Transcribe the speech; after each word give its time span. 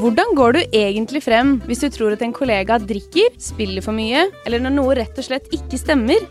Hvordan 0.00 0.30
går 0.32 0.54
du 0.56 0.58
egentlig 0.72 1.20
frem 1.20 1.58
hvis 1.68 1.82
du 1.84 1.90
tror 1.92 2.14
at 2.14 2.22
en 2.24 2.32
kollega 2.32 2.78
drikker, 2.80 3.34
spiller 3.42 3.84
for 3.84 3.92
mye, 3.92 4.22
eller 4.48 4.62
når 4.64 4.72
noe 4.72 4.94
rett 4.96 5.18
og 5.20 5.26
slett 5.26 5.50
ikke 5.52 5.76
stemmer? 5.76 6.22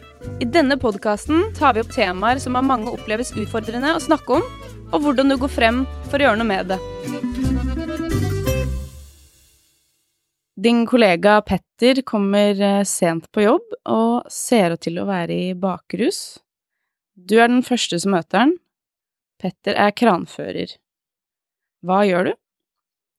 I 0.42 0.48
denne 0.50 0.74
podkasten 0.82 1.52
tar 1.54 1.76
vi 1.78 1.84
opp 1.84 1.92
temaer 1.94 2.42
som 2.42 2.58
av 2.58 2.66
mange 2.66 2.90
oppleves 2.90 3.30
utfordrende 3.38 3.92
å 3.94 4.02
snakke 4.02 4.40
om, 4.40 4.48
og 4.90 5.06
hvordan 5.06 5.30
du 5.30 5.38
går 5.38 5.54
frem 5.54 5.84
for 6.08 6.18
å 6.18 6.26
gjøre 6.26 6.42
noe 6.42 6.50
med 6.50 6.74
det. 6.74 6.80
Din 10.58 10.82
kollega 10.90 11.38
Petter 11.46 12.02
kommer 12.02 12.58
eh, 12.58 12.82
sent 12.90 13.30
på 13.30 13.46
jobb 13.46 13.80
og 13.86 14.34
ser 14.34 14.74
ut 14.74 14.86
til 14.90 14.98
å 14.98 15.08
være 15.14 15.38
i 15.46 15.54
bakrus. 15.54 16.40
Du 17.14 17.38
er 17.38 17.54
den 17.54 17.62
første 17.62 18.02
som 18.02 18.18
møter 18.18 18.48
han. 18.48 18.60
Petter 19.38 19.78
er 19.78 19.94
kranfører. 19.94 20.80
Hva 21.86 22.02
gjør 22.10 22.34
du? 22.34 22.38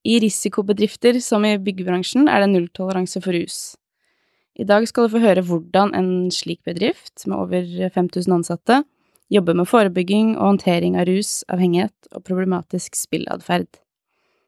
I 0.06 0.16
risikobedrifter 0.22 1.18
som 1.20 1.44
i 1.44 1.58
byggebransjen 1.60 2.28
er 2.30 2.40
det 2.40 2.52
nulltoleranse 2.54 3.20
for 3.20 3.36
rus. 3.36 3.76
I 4.56 4.64
dag 4.64 4.86
skal 4.88 5.06
du 5.06 5.14
få 5.14 5.20
høre 5.22 5.44
hvordan 5.44 5.92
en 5.96 6.30
slik 6.32 6.62
bedrift, 6.68 7.26
med 7.26 7.36
over 7.36 7.90
5000 7.94 8.34
ansatte, 8.40 8.80
jobber 9.30 9.56
med 9.56 9.68
forebygging 9.68 10.34
og 10.38 10.54
håndtering 10.54 10.96
av 10.98 11.06
rus, 11.08 11.42
avhengighet 11.52 12.10
og 12.16 12.24
problematisk 12.26 12.96
spilleatferd. 12.98 13.68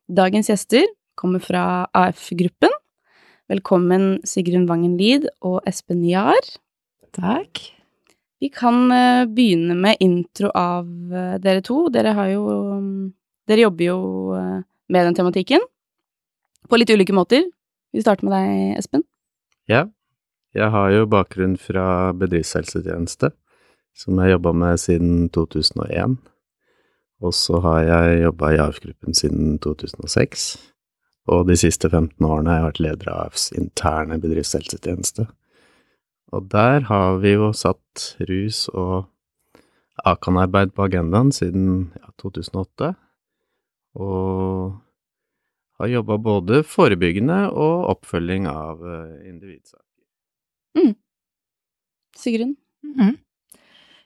Dagens 0.08 0.50
gjester 0.50 0.88
kommer 1.20 1.44
fra 1.44 1.86
AF-gruppen. 1.96 2.72
Velkommen 3.52 4.18
Sigrun 4.26 4.66
Vangen 4.70 4.96
Lid 4.98 5.28
og 5.44 5.60
Espen 5.68 6.02
Jahr. 6.08 6.40
Takk. 7.12 7.60
Vi 8.42 8.48
kan 8.50 8.88
eh, 8.90 9.28
begynne 9.30 9.76
med 9.78 10.00
intro 10.02 10.50
av 10.56 10.88
eh, 11.12 11.36
dere 11.44 11.62
to. 11.62 11.84
Dere 11.92 12.16
har 12.16 12.32
jo 12.32 12.46
Dere 13.46 13.64
jobber 13.66 13.84
jo 13.84 13.98
eh, 14.38 14.60
med 14.92 15.08
den 15.08 15.16
tematikken 15.16 15.64
på 16.68 16.78
litt 16.78 16.92
ulike 16.92 17.14
måter. 17.16 17.46
Vi 17.92 18.04
starter 18.04 18.28
med 18.28 18.34
deg, 18.36 18.78
Espen. 18.80 19.04
Ja, 19.70 19.86
jeg 20.56 20.68
har 20.72 20.90
jo 20.92 21.08
bakgrunn 21.08 21.56
fra 21.60 22.12
bedriftshelsetjeneste, 22.16 23.32
som 23.96 24.20
jeg 24.20 24.34
jobba 24.34 24.52
med 24.56 24.80
siden 24.80 25.30
2001. 25.32 26.18
Og 27.22 27.34
så 27.36 27.60
har 27.64 27.80
jeg 27.86 28.22
jobba 28.24 28.50
i 28.52 28.60
AF-gruppen 28.60 29.16
siden 29.16 29.56
2006. 29.62 30.50
Og 31.32 31.46
de 31.46 31.56
siste 31.56 31.88
15 31.88 32.26
årene 32.26 32.50
har 32.50 32.58
jeg 32.58 32.66
vært 32.66 32.82
leder 32.82 33.12
av 33.12 33.28
AFs 33.28 33.52
interne 33.54 34.18
bedriftshelsetjeneste. 34.20 35.28
Og 36.32 36.48
der 36.50 36.88
har 36.88 37.20
vi 37.22 37.36
jo 37.36 37.52
satt 37.56 38.12
rus 38.28 38.66
og 38.72 39.08
Akan-arbeid 40.08 40.72
på 40.74 40.86
agendaen 40.88 41.30
siden 41.36 41.92
ja, 42.00 42.08
2008. 42.18 42.94
Og 44.00 44.72
har 45.82 45.90
jobba 45.90 46.18
både 46.22 46.62
forebyggende 46.66 47.38
og 47.50 47.88
oppfølging 47.96 48.46
av 48.50 48.82
uh, 48.82 49.18
individsaker. 49.26 49.88
Mm. 50.78 50.94
Sigrun? 52.18 52.56
Mhm. 52.86 53.18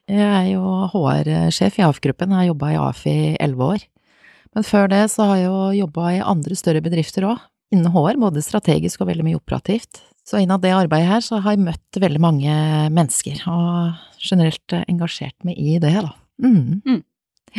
Jeg 0.07 0.23
er 0.23 0.45
jo 0.53 0.63
HR-sjef 0.93 1.81
i 1.81 1.83
AF-gruppen, 1.83 2.31
jeg 2.31 2.39
har 2.39 2.49
jobba 2.53 2.67
i 2.71 2.77
AF 2.79 3.01
i 3.11 3.17
elleve 3.43 3.65
år. 3.75 3.81
Men 4.55 4.63
før 4.63 4.87
det 4.87 5.01
så 5.11 5.25
har 5.27 5.39
jeg 5.41 5.49
jo 5.49 5.57
jobba 5.81 6.11
i 6.15 6.21
andre 6.23 6.55
større 6.55 6.81
bedrifter 6.85 7.27
òg, 7.27 7.41
innen 7.75 7.91
HR, 7.91 8.15
både 8.21 8.43
strategisk 8.45 9.03
og 9.03 9.09
veldig 9.11 9.25
mye 9.27 9.39
operativt. 9.41 9.99
Så 10.23 10.39
innen 10.39 10.63
det 10.63 10.71
arbeidet 10.71 11.11
her 11.11 11.25
så 11.25 11.41
har 11.43 11.57
jeg 11.57 11.65
møtt 11.65 11.99
veldig 11.99 12.21
mange 12.23 12.55
mennesker, 12.95 13.43
og 13.51 13.99
generelt 14.23 14.77
engasjert 14.85 15.35
meg 15.47 15.59
i 15.59 15.75
det, 15.83 15.93
da. 15.99 16.15
Mm. 16.39 16.79
Mm. 16.87 17.03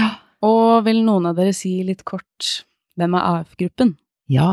Ja. 0.01 0.11
Og 0.49 0.87
vil 0.87 1.03
noen 1.05 1.29
av 1.29 1.37
dere 1.37 1.53
si 1.57 1.75
litt 1.85 2.05
kort 2.09 2.65
hvem 2.99 3.15
er 3.19 3.29
AF-gruppen? 3.43 3.93
Ja. 4.33 4.51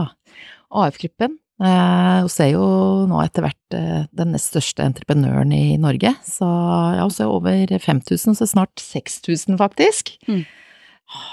AF-gruppen 0.76 1.38
eh, 1.64 2.28
ser 2.32 2.50
er 2.50 2.52
jo 2.56 2.68
nå 3.10 3.22
etter 3.24 3.46
hvert 3.46 3.78
eh, 3.78 4.04
den 4.16 4.34
nest 4.36 4.52
største 4.52 4.86
entreprenøren 4.86 5.54
i 5.56 5.78
Norge. 5.82 6.16
Så 6.28 6.46
ja, 6.48 7.04
hun 7.04 7.14
ser 7.14 7.32
over 7.32 7.72
5000, 7.72 8.38
så 8.40 8.50
snart 8.50 8.82
6000 8.82 9.60
faktisk. 9.62 10.16
Mm. 10.28 10.44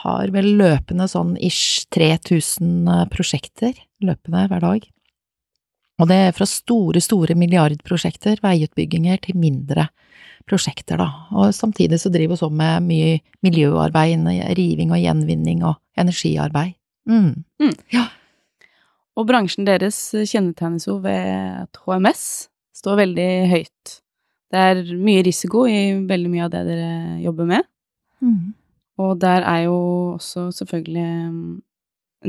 Har 0.03 0.33
vel 0.35 0.53
løpende 0.61 1.09
sånn 1.11 1.35
ish 1.41 1.89
3000 1.95 2.89
eh, 2.89 3.07
prosjekter 3.13 3.75
løpende 4.05 4.47
hver 4.51 4.63
dag. 4.63 4.89
Og 6.01 6.09
det 6.11 6.19
er 6.19 6.33
fra 6.35 6.47
store, 6.49 7.03
store 7.05 7.37
milliardprosjekter, 7.39 8.41
veiutbygginger, 8.43 9.21
til 9.23 9.37
mindre 9.39 9.87
prosjekter, 10.49 10.99
da. 10.99 11.29
Og 11.39 11.53
samtidig 11.55 12.01
så 12.03 12.11
driver 12.11 12.35
vi 12.35 12.41
så 12.41 12.49
med 12.51 12.89
mye 12.89 13.13
miljøarbeid, 13.47 14.25
riving 14.59 14.91
og 14.91 14.99
gjenvinning 14.99 15.63
og 15.69 15.77
energiarbeid. 16.01 16.75
Mm. 17.07 17.45
Mm. 17.63 17.77
Ja. 17.95 18.09
Og 19.19 19.27
bransjen 19.29 19.67
deres 19.69 19.99
kjennetegnes 20.25 20.87
jo 20.89 20.97
ved 21.05 21.67
at 21.67 21.81
HMS 21.85 22.23
står 22.79 22.97
veldig 23.03 23.29
høyt. 23.51 23.99
Det 24.53 24.63
er 24.71 24.81
mye 25.01 25.23
risiko 25.27 25.67
i 25.69 25.79
veldig 26.09 26.31
mye 26.33 26.47
av 26.47 26.53
det 26.55 26.63
dere 26.69 27.21
jobber 27.25 27.49
med. 27.49 27.69
Mm. 28.25 28.53
Og 29.03 29.15
der 29.21 29.45
er 29.49 29.67
jo 29.67 29.77
også 30.17 30.47
selvfølgelig 30.57 31.05
mm, 31.33 31.63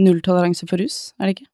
nulltoleranse 0.03 0.67
for 0.69 0.79
rus, 0.81 1.13
er 1.19 1.27
det 1.29 1.35
ikke? 1.37 1.49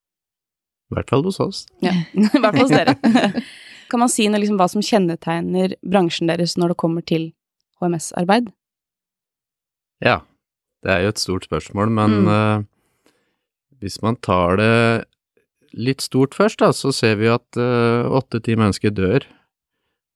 I 0.89 0.97
hvert 0.97 1.11
fall 1.13 1.25
hos 1.25 1.39
oss. 1.43 1.63
Ja, 1.85 1.93
i 2.17 2.25
hvert 2.25 2.55
fall 2.55 2.63
hos 2.65 2.73
dere. 2.73 2.95
kan 3.91 4.01
man 4.01 4.09
si 4.13 4.25
noe 4.29 4.41
liksom 4.41 4.57
hva 4.61 4.69
som 4.69 4.85
kjennetegner 4.85 5.75
bransjen 5.85 6.29
deres 6.29 6.55
når 6.57 6.73
det 6.73 6.79
kommer 6.81 7.05
til 7.05 7.31
HMS-arbeid? 7.81 8.49
Ja, 10.05 10.19
det 10.85 10.93
er 10.93 11.05
jo 11.05 11.13
et 11.13 11.21
stort 11.21 11.45
spørsmål, 11.49 11.89
men 11.93 12.17
Mm. 12.23 12.27
uh, 12.33 12.63
hvis 13.79 14.01
man 14.01 14.15
tar 14.19 14.57
det 14.59 15.05
litt 15.73 16.01
stort 16.01 16.35
først, 16.37 16.59
da, 16.61 16.71
så 16.73 16.93
ser 16.95 17.19
vi 17.19 17.29
at 17.31 17.57
åtte-ti 17.57 18.55
mennesker 18.59 18.93
dør 18.95 19.25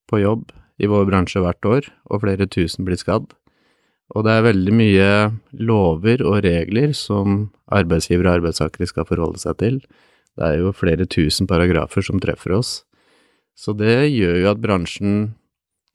på 0.09 0.21
jobb 0.21 0.51
i 0.81 0.89
vår 0.89 1.07
bransje 1.09 1.41
hvert 1.43 1.67
år, 1.69 1.87
og 2.09 2.23
flere 2.23 2.47
tusen 2.49 2.87
blir 2.87 2.99
skadd. 2.99 3.29
Og 4.13 4.25
det 4.25 4.33
er 4.33 4.47
veldig 4.47 4.73
mye 4.75 5.09
lover 5.57 6.23
og 6.27 6.41
regler 6.45 6.91
som 6.97 7.47
arbeidsgivere 7.73 8.29
og 8.29 8.41
arbeidstakere 8.41 8.89
skal 8.89 9.07
forholde 9.09 9.41
seg 9.41 9.57
til. 9.61 9.79
Det 10.37 10.49
er 10.49 10.59
jo 10.61 10.73
flere 10.75 11.07
tusen 11.09 11.49
paragrafer 11.49 12.05
som 12.05 12.21
treffer 12.21 12.57
oss. 12.57 12.81
Så 13.57 13.73
det 13.77 14.09
gjør 14.09 14.39
jo 14.41 14.51
at 14.51 14.61
bransjen 14.61 15.15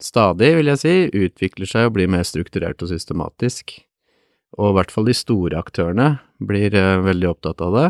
stadig, 0.03 0.53
vil 0.59 0.71
jeg 0.73 0.83
si, 0.83 0.97
utvikler 1.27 1.71
seg 1.71 1.89
og 1.89 1.97
blir 1.99 2.11
mer 2.11 2.27
strukturert 2.27 2.83
og 2.83 2.91
systematisk. 2.93 3.75
Og 4.59 4.71
i 4.71 4.77
hvert 4.79 4.95
fall 4.95 5.09
de 5.11 5.17
store 5.17 5.59
aktørene 5.59 6.11
blir 6.39 6.75
eh, 6.75 7.01
veldig 7.05 7.33
opptatt 7.35 7.63
av 7.63 7.75
det, 7.75 7.89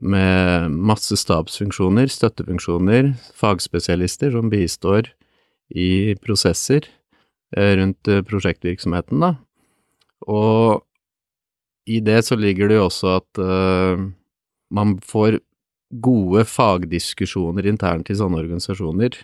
med 0.00 0.74
masse 0.74 1.16
stabsfunksjoner, 1.18 2.10
støttefunksjoner, 2.12 3.14
fagspesialister 3.36 4.34
som 4.34 4.50
bistår 4.52 5.12
i 5.74 6.14
prosesser 6.22 6.86
eh, 7.56 7.72
rundt 7.80 8.10
eh, 8.10 8.22
prosjektvirksomheten, 8.26 9.22
da. 9.22 9.34
Og 10.26 10.82
i 11.86 12.00
det 12.02 12.22
så 12.26 12.38
ligger 12.38 12.70
det 12.70 12.80
jo 12.80 12.86
også 12.88 13.12
at 13.20 13.40
uh, 13.42 14.00
man 14.74 14.96
får 15.06 15.38
gode 16.02 16.42
fagdiskusjoner 16.50 17.68
internt 17.70 18.10
i 18.10 18.16
sånne 18.18 18.40
organisasjoner, 18.42 19.14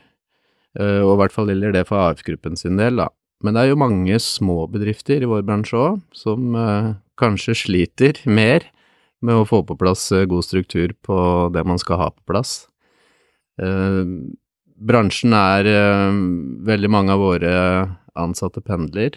uh, 0.78 1.00
og 1.02 1.16
i 1.16 1.18
hvert 1.22 1.34
fall 1.34 1.50
gjelder 1.50 1.74
det 1.74 1.88
for 1.88 2.04
AF-gruppen 2.04 2.58
sin 2.60 2.78
del, 2.78 3.02
da. 3.02 3.08
Men 3.42 3.56
det 3.56 3.64
er 3.64 3.72
jo 3.72 3.80
mange 3.82 4.20
små 4.22 4.68
bedrifter 4.70 5.24
i 5.24 5.30
vår 5.30 5.42
bransje 5.48 5.80
òg, 5.80 5.98
som 6.14 6.54
uh, 6.54 6.94
kanskje 7.18 7.58
sliter 7.64 8.22
mer 8.30 8.68
med 9.24 9.40
å 9.40 9.48
få 9.48 9.62
på 9.66 9.76
plass 9.80 10.04
eh, 10.14 10.26
god 10.28 10.46
struktur 10.46 10.94
på 11.06 11.16
det 11.54 11.64
man 11.68 11.80
skal 11.80 12.00
ha 12.00 12.08
på 12.12 12.22
plass. 12.28 12.66
Eh, 13.62 14.02
bransjen 14.82 15.36
er 15.36 15.68
eh, 15.70 16.22
Veldig 16.66 16.90
mange 16.90 17.14
av 17.14 17.22
våre 17.22 17.54
ansatte 18.18 18.60
pendler, 18.62 19.16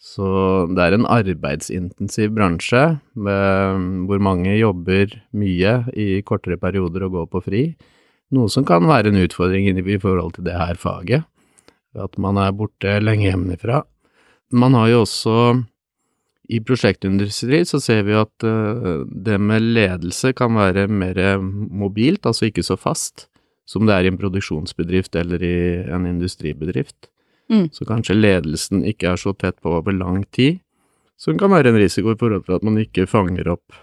så 0.00 0.66
det 0.70 0.84
er 0.84 0.96
en 0.96 1.08
arbeidsintensiv 1.08 2.30
bransje 2.36 2.82
med, 3.16 3.88
hvor 4.08 4.20
mange 4.22 4.54
jobber 4.54 5.12
mye 5.36 5.72
i 5.92 6.20
kortere 6.24 6.60
perioder 6.60 7.08
og 7.08 7.16
går 7.16 7.26
på 7.32 7.42
fri, 7.48 7.62
noe 8.30 8.52
som 8.52 8.64
kan 8.68 8.86
være 8.88 9.10
en 9.10 9.20
utfordring 9.24 9.66
i 9.72 9.98
forhold 10.00 10.36
til 10.36 10.46
det 10.46 10.56
her 10.56 10.78
faget 10.80 11.26
at 11.98 12.18
man 12.22 12.38
er 12.38 12.54
borte 12.54 12.98
lenge 13.02 13.26
hjemmefra. 13.28 13.82
Man 14.52 14.74
har 14.78 14.90
jo 14.90 15.02
også 15.04 15.34
i 16.50 16.58
prosjektindustri 16.66 17.60
så 17.68 17.78
ser 17.82 18.02
vi 18.08 18.14
at 18.18 18.44
eh, 18.46 19.04
det 19.06 19.36
med 19.40 19.62
ledelse 19.62 20.32
kan 20.34 20.56
være 20.58 20.88
mer 20.90 21.20
mobilt, 21.40 22.26
altså 22.26 22.48
ikke 22.48 22.64
så 22.66 22.76
fast, 22.80 23.28
som 23.70 23.86
det 23.86 23.94
er 23.94 24.08
i 24.08 24.10
en 24.10 24.18
produksjonsbedrift 24.18 25.14
eller 25.20 25.42
i 25.46 25.54
en 25.94 26.08
industribedrift. 26.10 27.06
Mm. 27.50 27.68
Så 27.74 27.86
kanskje 27.86 28.16
ledelsen 28.18 28.82
ikke 28.86 29.12
er 29.12 29.20
så 29.20 29.32
tett 29.38 29.60
på 29.62 29.76
over 29.78 29.94
lang 29.94 30.24
tid, 30.34 30.58
som 31.20 31.38
kan 31.38 31.52
være 31.52 31.70
en 31.70 31.78
risiko 31.78 32.14
i 32.14 32.18
forhold 32.18 32.46
til 32.48 32.56
at 32.58 32.66
man 32.66 32.78
ikke 32.82 33.06
fanger 33.10 33.50
opp 33.52 33.78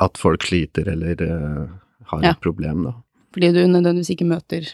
at 0.00 0.18
folk 0.20 0.44
sliter 0.44 0.88
eller 0.92 1.20
uh, 1.24 1.68
har 2.12 2.22
Ja. 2.22 2.30
et 2.36 2.40
problem, 2.44 2.84
da. 2.84 2.92
Fordi 3.32 3.48
du 3.52 3.62
nødvendigvis 3.66 4.10
ikke 4.12 4.28
møter 4.28 4.68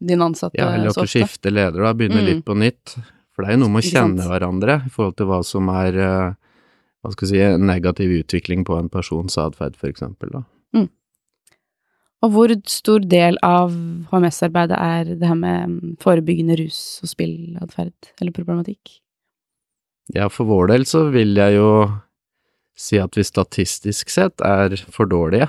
din 0.00 0.22
ansatte 0.22 0.58
Ja, 0.58 0.70
eller 0.74 0.90
at 0.90 0.98
du 1.02 1.06
skifter 1.10 1.50
leder, 1.54 1.82
da, 1.82 1.92
begynner 1.94 2.22
Mm. 2.22 2.26
litt 2.30 2.44
på 2.46 2.54
nytt. 2.58 2.94
For 3.34 3.42
det 3.42 3.50
er 3.50 3.56
jo 3.58 3.62
noe 3.66 3.74
med 3.74 3.84
å 3.84 3.90
kjenne 3.90 4.26
hverandre 4.26 4.78
i 4.86 4.90
forhold 4.90 5.16
til 5.18 5.26
hva 5.26 5.40
som 5.44 5.68
er 5.68 5.98
eh, 5.98 6.34
hva 7.04 7.12
skal 7.14 7.28
vi 7.28 7.32
si, 7.34 7.42
en 7.44 7.66
negativ 7.68 8.10
utvikling 8.20 8.64
på 8.66 8.76
en 8.78 8.88
persons 8.92 9.38
atferd, 9.38 9.76
for 9.78 9.90
eksempel, 9.92 10.32
da. 10.34 10.44
Og 12.26 12.32
hvor 12.34 12.50
stor 12.66 13.04
del 13.06 13.36
av 13.46 13.70
HMS-arbeidet 14.10 14.74
er 14.74 15.10
det 15.20 15.28
her 15.28 15.36
med 15.38 15.68
mm, 15.70 15.92
forebyggende 16.02 16.56
rus 16.58 16.98
og 17.04 17.12
spillatferd 17.12 18.10
eller 18.18 18.34
problematikk? 18.34 18.96
Ja, 20.16 20.26
for 20.32 20.48
vår 20.48 20.72
del 20.72 20.86
så 20.88 21.04
vil 21.14 21.38
jeg 21.38 21.58
jo 21.60 21.70
si 22.78 22.98
at 22.98 23.14
vi 23.18 23.22
statistisk 23.26 24.10
sett 24.10 24.42
er 24.42 24.74
for 24.90 25.06
dårlige. 25.10 25.46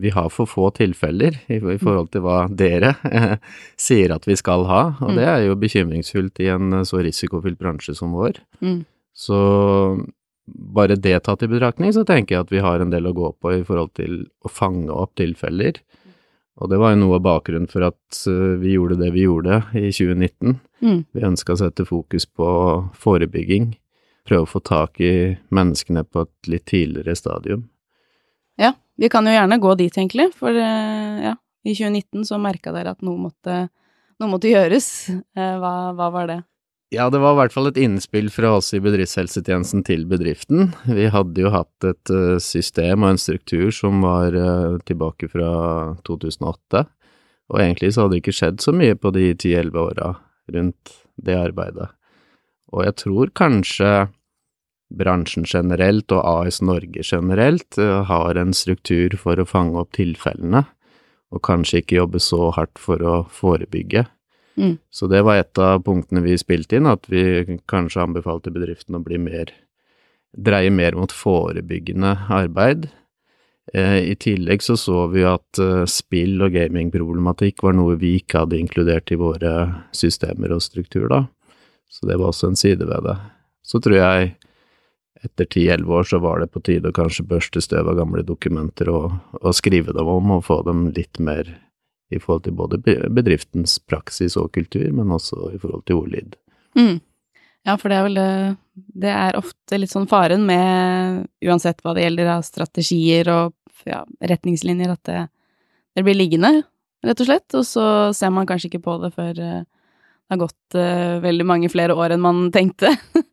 Vi 0.00 0.12
har 0.14 0.30
for 0.32 0.48
få 0.48 0.70
tilfeller 0.78 1.36
i, 1.50 1.58
i 1.58 1.78
forhold 1.82 2.08
til 2.14 2.24
hva 2.24 2.46
dere 2.48 2.94
eh, 3.10 3.36
sier 3.88 4.14
at 4.16 4.24
vi 4.28 4.38
skal 4.40 4.64
ha, 4.70 4.82
og 5.02 5.12
Mm. 5.12 5.16
det 5.20 5.28
er 5.28 5.44
jo 5.50 5.58
bekymringsfullt 5.60 6.40
i 6.40 6.48
en 6.54 6.80
så 6.88 7.02
risikofylt 7.04 7.60
bransje 7.60 7.92
som 7.98 8.16
vår. 8.16 8.40
Mm. 8.64 8.86
Så 9.12 9.36
bare 10.54 10.96
det 10.96 11.18
tatt 11.26 11.42
i 11.42 11.48
betraktning, 11.50 11.92
så 11.94 12.04
tenker 12.06 12.36
jeg 12.36 12.46
at 12.46 12.52
vi 12.52 12.62
har 12.64 12.80
en 12.82 12.92
del 12.92 13.06
å 13.10 13.14
gå 13.16 13.32
på 13.40 13.54
i 13.58 13.64
forhold 13.66 13.94
til 13.98 14.24
å 14.44 14.52
fange 14.52 14.92
opp 14.92 15.14
tilfeller. 15.20 15.80
Og 16.60 16.68
det 16.68 16.80
var 16.80 16.92
jo 16.92 17.00
noe 17.00 17.16
av 17.16 17.24
bakgrunnen 17.24 17.70
for 17.70 17.86
at 17.86 18.22
eh, 18.28 18.56
vi 18.60 18.74
gjorde 18.74 18.98
det 19.00 19.12
vi 19.14 19.24
gjorde 19.24 19.62
i 19.78 19.88
2019. 19.88 20.58
Mm. 20.84 20.98
Vi 21.12 21.24
ønska 21.24 21.54
å 21.54 21.60
sette 21.62 21.86
fokus 21.88 22.26
på 22.26 22.48
forebygging, 23.00 23.72
prøve 24.28 24.44
å 24.44 24.50
få 24.50 24.60
tak 24.64 25.00
i 25.00 25.12
menneskene 25.54 26.04
på 26.04 26.26
et 26.26 26.50
litt 26.52 26.66
tidligere 26.68 27.16
stadium. 27.16 27.64
Ja, 28.60 28.74
vi 29.00 29.08
kan 29.08 29.24
jo 29.24 29.32
gjerne 29.32 29.60
gå 29.62 29.72
dit, 29.80 29.96
egentlig, 29.96 30.28
for 30.36 30.52
eh, 30.52 31.24
ja, 31.30 31.34
i 31.64 31.72
2019 31.72 32.26
så 32.28 32.40
merka 32.40 32.74
dere 32.76 32.92
at 32.92 33.00
noe 33.06 33.16
måtte, 33.28 33.62
noe 34.20 34.28
måtte 34.32 34.52
gjøres. 34.52 34.90
Eh, 35.16 35.56
Hva, 35.62 35.74
hva 35.96 36.10
var 36.12 36.28
det? 36.28 36.40
Ja, 36.90 37.04
det 37.10 37.20
var 37.22 37.36
i 37.36 37.38
hvert 37.38 37.52
fall 37.54 37.68
et 37.68 37.78
innspill 37.78 38.32
fra 38.34 38.56
oss 38.56 38.72
i 38.74 38.80
bedriftshelsetjenesten 38.82 39.84
til 39.86 40.08
bedriften. 40.10 40.72
Vi 40.90 41.04
hadde 41.14 41.44
jo 41.44 41.52
hatt 41.54 41.86
et 41.86 42.10
eh, 42.10 42.40
system 42.42 43.04
og 43.04 43.12
en 43.12 43.20
struktur 43.22 43.70
som 43.74 44.02
var 44.02 44.34
eh, 44.34 44.74
tilbake 44.90 45.28
fra 45.30 45.52
2008, 46.08 46.82
og 47.54 47.62
egentlig 47.62 47.92
så 47.94 48.02
hadde 48.02 48.16
det 48.16 48.24
ikke 48.24 48.36
skjedd 48.40 48.66
så 48.66 48.74
mye 48.74 48.98
på 48.98 49.14
de 49.14 49.28
10-11 49.36 49.78
åra 49.84 50.10
rundt 50.50 50.96
det 51.14 51.38
arbeidet. 51.38 51.92
Og 52.74 52.82
jeg 52.88 52.98
tror 53.04 53.34
kanskje 53.38 53.94
bransjen 54.90 55.46
generelt 55.46 56.10
og 56.10 56.26
AS 56.26 56.58
Norge 56.58 57.06
generelt 57.06 57.78
eh, 57.78 58.00
har 58.10 58.34
en 58.34 58.50
struktur 58.50 59.14
for 59.14 59.38
å 59.38 59.46
fange 59.46 59.78
opp 59.78 59.94
tilfellene, 59.94 60.66
og 61.30 61.46
kanskje 61.46 61.84
ikke 61.84 62.02
jobbe 62.02 62.18
så 62.18 62.50
hardt 62.58 62.82
for 62.82 62.98
å 62.98 63.20
forebygge. 63.30 64.08
Mm. 64.58 64.76
Så 64.90 65.06
det 65.10 65.22
var 65.26 65.40
et 65.40 65.58
av 65.62 65.82
punktene 65.86 66.22
vi 66.24 66.36
spilte 66.40 66.78
inn, 66.78 66.88
at 66.90 67.06
vi 67.10 67.58
kanskje 67.70 68.02
anbefalte 68.04 68.52
bedriften 68.54 68.98
å 68.98 69.04
bli 69.04 69.20
mer 69.22 69.52
Dreie 70.30 70.70
mer 70.70 70.94
mot 70.94 71.10
forebyggende 71.10 72.12
arbeid. 72.30 72.84
Eh, 73.74 74.12
I 74.12 74.14
tillegg 74.14 74.62
så 74.62 74.76
så 74.78 75.08
vi 75.10 75.24
at 75.26 75.58
eh, 75.58 75.82
spill 75.90 76.38
og 76.46 76.54
gamingproblematikk 76.54 77.64
var 77.66 77.74
noe 77.74 77.96
vi 77.98 78.16
ikke 78.20 78.44
hadde 78.44 78.60
inkludert 78.60 79.10
i 79.10 79.18
våre 79.18 79.54
systemer 79.90 80.54
og 80.54 80.62
struktur, 80.62 81.08
da. 81.10 81.24
Så 81.90 82.06
det 82.06 82.20
var 82.20 82.30
også 82.30 82.52
en 82.52 82.60
side 82.60 82.86
ved 82.86 83.08
det. 83.08 83.16
Så 83.66 83.82
tror 83.82 83.98
jeg 83.98 84.30
etter 85.20 85.44
10-11 85.44 85.96
år 85.98 86.06
så 86.08 86.20
var 86.22 86.40
det 86.40 86.52
på 86.54 86.62
tide 86.64 86.90
å 86.90 86.96
kanskje 86.96 87.26
børste 87.28 87.62
støv 87.62 87.90
av 87.90 87.98
gamle 87.98 88.22
dokumenter 88.26 88.88
og, 88.94 89.18
og 89.42 89.56
skrive 89.58 89.92
dem 89.96 90.08
om 90.08 90.36
og 90.38 90.46
få 90.46 90.62
dem 90.66 90.86
litt 90.96 91.18
mer 91.18 91.50
i 92.10 92.18
forhold 92.18 92.44
til 92.46 92.56
både 92.58 92.80
bedriftens 93.10 93.78
praksis 93.86 94.36
og 94.40 94.50
kultur, 94.56 94.88
men 94.94 95.12
også 95.14 95.52
i 95.54 95.60
forhold 95.62 95.84
til 95.86 96.00
ordlyd. 96.00 96.36
Mm. 96.78 96.98
Ja, 97.66 97.76
for 97.76 97.92
det 97.92 97.98
er 97.98 98.06
vel 98.06 98.18
det 98.18 98.32
Det 99.02 99.10
er 99.12 99.36
ofte 99.36 99.76
litt 99.76 99.92
sånn 99.92 100.08
faren 100.08 100.46
med, 100.48 101.26
uansett 101.44 101.82
hva 101.84 101.92
det 101.92 102.06
gjelder 102.06 102.30
av 102.32 102.44
strategier 102.46 103.28
og 103.28 103.52
ja, 103.84 104.00
retningslinjer, 104.24 104.94
at 104.94 105.02
det, 105.04 105.24
det 105.96 106.04
blir 106.06 106.16
liggende, 106.16 106.62
rett 107.04 107.20
og 107.20 107.28
slett, 107.28 107.56
og 107.58 107.66
så 107.68 107.84
ser 108.16 108.32
man 108.32 108.48
kanskje 108.48 108.70
ikke 108.70 108.84
på 108.86 108.96
det 109.02 109.12
før 109.12 109.42
eh, 109.44 109.60
det 110.30 110.36
har 110.36 110.40
gått 110.44 110.76
uh, 110.78 111.18
veldig 111.24 111.44
mange 111.44 111.68
flere 111.72 111.94
år 111.98 112.14
enn 112.14 112.22
man 112.22 112.44
tenkte. 112.54 112.92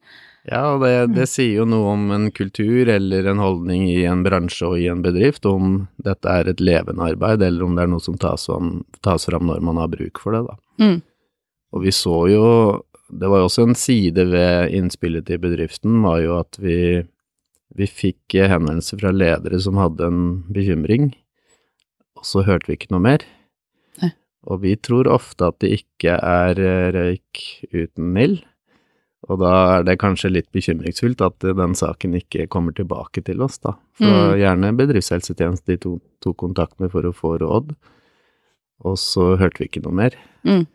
Ja, 0.48 0.62
og 0.74 0.84
det, 0.86 0.94
det 1.18 1.26
sier 1.28 1.60
jo 1.60 1.66
noe 1.68 1.92
om 1.92 2.06
en 2.16 2.30
kultur 2.32 2.88
eller 2.88 3.26
en 3.28 3.42
holdning 3.44 3.84
i 3.92 4.06
en 4.08 4.22
bransje 4.24 4.64
og 4.70 4.80
i 4.80 4.88
en 4.88 5.04
bedrift, 5.04 5.44
om 5.50 5.90
dette 6.00 6.32
er 6.32 6.48
et 6.48 6.64
levende 6.64 7.04
arbeid, 7.04 7.44
eller 7.44 7.66
om 7.66 7.76
det 7.76 7.84
er 7.84 7.92
noe 7.92 8.04
som 8.04 8.16
tas, 8.22 8.48
om, 8.54 8.78
tas 9.04 9.28
fram 9.28 9.50
når 9.50 9.66
man 9.68 9.82
har 9.82 9.92
bruk 9.92 10.24
for 10.24 10.38
det, 10.38 10.46
da. 10.48 10.56
Mm. 10.80 10.98
Og 11.76 11.84
vi 11.84 11.92
så 11.92 12.16
jo, 12.32 12.48
det 13.12 13.28
var 13.28 13.44
jo 13.44 13.50
også 13.50 13.68
en 13.68 13.76
side 13.76 14.28
ved 14.32 14.72
innspillet 14.78 15.28
til 15.28 15.44
bedriften, 15.44 16.00
var 16.06 16.24
jo 16.24 16.40
at 16.40 16.60
vi, 16.64 16.80
vi 17.76 17.92
fikk 17.92 18.40
henvendelser 18.40 19.04
fra 19.04 19.12
ledere 19.12 19.60
som 19.60 19.80
hadde 19.84 20.08
en 20.08 20.26
bekymring, 20.48 21.12
og 22.16 22.24
så 22.24 22.48
hørte 22.48 22.72
vi 22.72 22.80
ikke 22.80 22.94
noe 22.96 23.04
mer. 23.04 23.28
Nei. 24.00 24.16
Og 24.48 24.64
vi 24.64 24.80
tror 24.80 25.12
ofte 25.12 25.52
at 25.52 25.60
det 25.60 25.76
ikke 25.82 26.16
er 26.16 26.56
eh, 26.56 26.94
røyk 26.96 27.44
uten 27.76 28.16
ild. 28.24 28.46
Og 29.28 29.42
da 29.42 29.52
er 29.78 29.84
det 29.84 29.98
kanskje 30.00 30.32
litt 30.32 30.48
bekymringsfullt 30.56 31.20
at 31.26 31.44
den 31.44 31.76
saken 31.76 32.16
ikke 32.16 32.46
kommer 32.48 32.72
tilbake 32.76 33.24
til 33.28 33.42
oss, 33.44 33.58
da. 33.60 33.74
For 34.00 34.08
Mm. 34.08 34.40
gjerne 34.40 34.78
bedriftshelsetjeneste 34.78 35.66
de 35.74 35.78
tok 35.84 36.02
to 36.24 36.34
kontakt 36.34 36.80
med 36.80 36.92
for 36.92 37.04
å 37.04 37.14
få 37.14 37.38
råd, 37.42 37.76
og 38.86 38.96
så 38.98 39.36
hørte 39.38 39.60
vi 39.60 39.68
ikke 39.68 39.84
noe 39.84 39.94
mer. 39.94 40.16
Mm. 40.46 40.66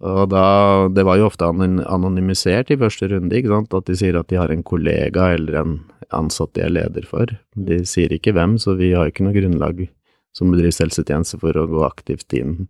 Og 0.00 0.30
da, 0.32 0.88
det 0.88 1.04
var 1.04 1.18
jo 1.18 1.26
ofte 1.28 1.44
anonymisert 1.44 2.70
i 2.72 2.78
første 2.80 3.10
runde, 3.10 3.36
ikke 3.36 3.52
sant, 3.52 3.74
at 3.74 3.84
de 3.84 3.96
sier 4.00 4.16
at 4.16 4.28
de 4.28 4.38
har 4.40 4.48
en 4.48 4.62
kollega 4.64 5.34
eller 5.34 5.58
en 5.60 5.74
ansatt 6.10 6.54
de 6.54 6.62
er 6.64 6.72
leder 6.72 7.04
for. 7.04 7.26
De 7.54 7.82
sier 7.84 8.08
ikke 8.16 8.32
hvem, 8.32 8.56
så 8.58 8.78
vi 8.78 8.94
har 8.96 9.10
ikke 9.10 9.26
noe 9.26 9.36
grunnlag 9.36 9.88
som 10.32 10.50
bedriftshelsetjeneste 10.54 11.38
for 11.42 11.52
å 11.52 11.66
gå 11.68 11.84
aktivt 11.84 12.32
inn 12.32 12.68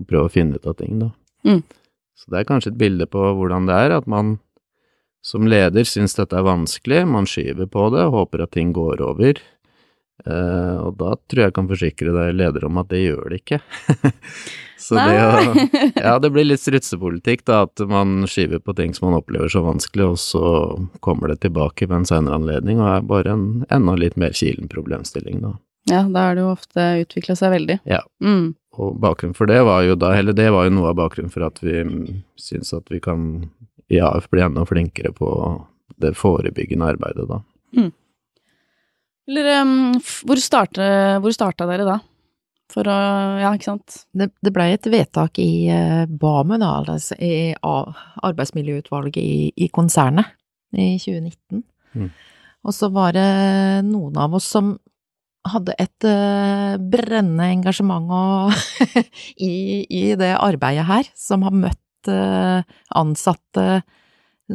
og 0.00 0.06
prøve 0.08 0.30
å 0.30 0.32
finne 0.32 0.56
ut 0.56 0.66
av 0.66 0.78
ting, 0.78 0.98
da. 1.02 1.10
Mm. 1.44 1.60
Så 2.16 2.32
det 2.32 2.38
er 2.40 2.48
kanskje 2.48 2.72
et 2.72 2.80
bilde 2.80 3.06
på 3.10 3.18
hvordan 3.36 3.68
det 3.68 3.76
er, 3.76 3.96
at 3.98 4.08
man 4.08 4.38
som 5.22 5.48
leder 5.48 5.84
syns 5.84 6.16
dette 6.16 6.36
er 6.36 6.46
vanskelig, 6.46 7.04
man 7.08 7.28
skyver 7.28 7.68
på 7.70 7.88
det, 7.94 8.08
håper 8.12 8.46
at 8.46 8.54
ting 8.56 8.72
går 8.76 9.02
over. 9.04 9.40
Eh, 10.26 10.76
og 10.80 10.96
da 11.00 11.14
tror 11.28 11.42
jeg 11.42 11.50
jeg 11.50 11.56
kan 11.56 11.68
forsikre 11.70 12.14
deg 12.16 12.34
leder 12.36 12.66
om 12.68 12.80
at 12.80 12.90
det 12.92 13.04
gjør 13.04 13.30
det 13.32 13.40
ikke. 13.42 13.60
Så 14.80 14.96
det 14.96 15.16
å 15.20 15.64
Ja, 16.06 16.14
det 16.22 16.30
blir 16.32 16.46
litt 16.48 16.62
strutsepolitikk, 16.62 17.44
da, 17.48 17.62
at 17.68 17.82
man 17.88 18.24
skyver 18.30 18.62
på 18.64 18.74
ting 18.78 18.94
som 18.96 19.10
man 19.10 19.18
opplever 19.20 19.50
så 19.52 19.62
vanskelig, 19.64 20.06
og 20.14 20.20
så 20.20 20.44
kommer 21.04 21.32
det 21.32 21.42
tilbake 21.44 21.88
ved 21.88 22.00
en 22.00 22.08
senere 22.08 22.38
anledning, 22.40 22.80
og 22.80 22.88
er 22.94 23.10
bare 23.10 23.34
en 23.36 23.44
enda 23.68 23.96
litt 24.00 24.16
mer 24.20 24.32
kilen 24.36 24.72
problemstilling, 24.72 25.42
da. 25.44 25.52
ja, 25.92 26.06
da 26.08 26.30
har 26.30 26.38
det 26.38 26.46
jo 26.46 26.54
ofte 26.54 26.88
utvikla 27.04 27.36
seg 27.36 27.54
veldig. 27.58 27.78
Ja. 27.92 28.00
Mm. 28.24 28.54
Og 28.80 28.96
bakgrunnen 29.02 29.36
for 29.36 29.50
det 29.50 29.60
var 29.68 29.84
jo 29.84 29.98
da, 30.00 30.14
eller 30.16 30.36
det 30.36 30.48
var 30.54 30.66
jo 30.66 30.74
noe 30.78 30.92
av 30.92 30.98
bakgrunnen 31.02 31.32
for 31.32 31.44
at 31.44 31.60
vi 31.60 31.82
mm, 31.84 32.22
syns 32.40 32.72
at 32.76 32.88
vi 32.88 33.02
kan 33.04 33.50
i 33.90 33.98
AF 34.00 34.28
bli 34.30 34.42
enda 34.44 34.62
flinkere 34.68 35.12
på 35.16 35.30
det 36.00 36.14
forebyggende 36.16 36.86
arbeidet, 36.94 37.26
da. 37.28 37.40
Eller 39.30 39.60
um, 39.62 39.92
hvor, 40.26 40.40
starte, 40.42 40.86
hvor 41.22 41.34
starta 41.34 41.66
dere 41.70 41.84
da? 41.86 41.98
For 42.70 42.86
å 42.86 42.96
Ja, 43.42 43.50
ikke 43.56 43.66
sant? 43.72 44.04
Det, 44.14 44.30
det 44.42 44.52
blei 44.54 44.68
et 44.74 44.86
vedtak 44.90 45.38
i 45.42 45.66
uh, 45.70 46.04
BAMU, 46.06 46.56
da, 46.62 46.70
altså 46.82 47.18
i 47.18 47.50
A- 47.66 47.94
arbeidsmiljøutvalget 48.26 49.18
i, 49.22 49.50
i 49.54 49.68
konsernet, 49.74 50.30
i 50.74 50.92
2019. 51.02 51.64
Mm. 51.98 52.10
Og 52.66 52.76
så 52.76 52.90
var 52.94 53.14
det 53.16 53.26
noen 53.88 54.18
av 54.20 54.34
oss 54.38 54.46
som 54.54 54.74
hadde 55.50 55.74
et 55.80 56.06
uh, 56.06 56.74
brennende 56.78 57.46
engasjement 57.56 58.10
og 58.12 58.90
i, 59.50 59.86
i 59.86 60.02
det 60.20 60.34
arbeidet 60.36 60.86
her, 60.90 61.10
som 61.18 61.46
har 61.46 61.54
møtt 61.56 61.80
eh, 62.08 62.62
ansatte 62.96 63.82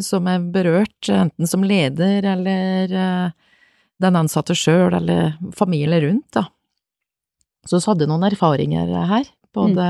som 0.03 0.27
er 0.27 0.43
berørt, 0.51 1.09
enten 1.11 1.47
som 1.47 1.63
leder 1.63 2.25
eller 2.33 2.91
eh, 2.91 3.29
den 4.03 4.19
ansatte 4.19 4.55
sjøl 4.57 4.95
eller 4.97 5.35
familie 5.55 6.01
rundt, 6.03 6.27
da. 6.35 6.47
Så 7.65 7.79
vi 7.79 7.89
hadde 7.89 8.07
noen 8.09 8.25
erfaringer 8.27 8.91
her, 9.09 9.29
både, 9.55 9.85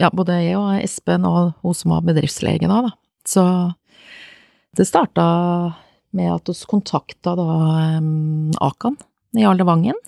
ja, 0.00 0.08
både 0.08 0.38
jeg 0.40 0.56
og 0.56 0.78
Espen 0.78 1.26
og 1.28 1.56
hun 1.60 1.76
som 1.76 1.92
var 1.92 2.06
bedriftslege 2.06 2.70
da, 2.70 2.86
da. 2.86 2.94
Så 3.26 3.44
det 4.76 4.86
starta 4.88 5.26
med 6.16 6.32
at 6.32 6.48
vi 6.48 6.68
kontakta 6.70 7.34
da 7.36 7.48
um, 7.98 8.52
Akan 8.62 8.96
i 9.36 9.44
Arlevangen. 9.44 9.98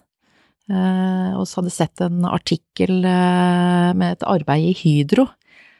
Eh, 0.69 1.33
og 1.33 1.47
så 1.49 1.61
hadde 1.63 1.73
sett 1.73 2.03
en 2.05 2.27
artikkel 2.29 3.01
eh, 3.09 3.91
med 3.97 4.19
et 4.19 4.25
arbeid 4.29 4.71
i 4.71 4.77
Hydro. 4.77 5.25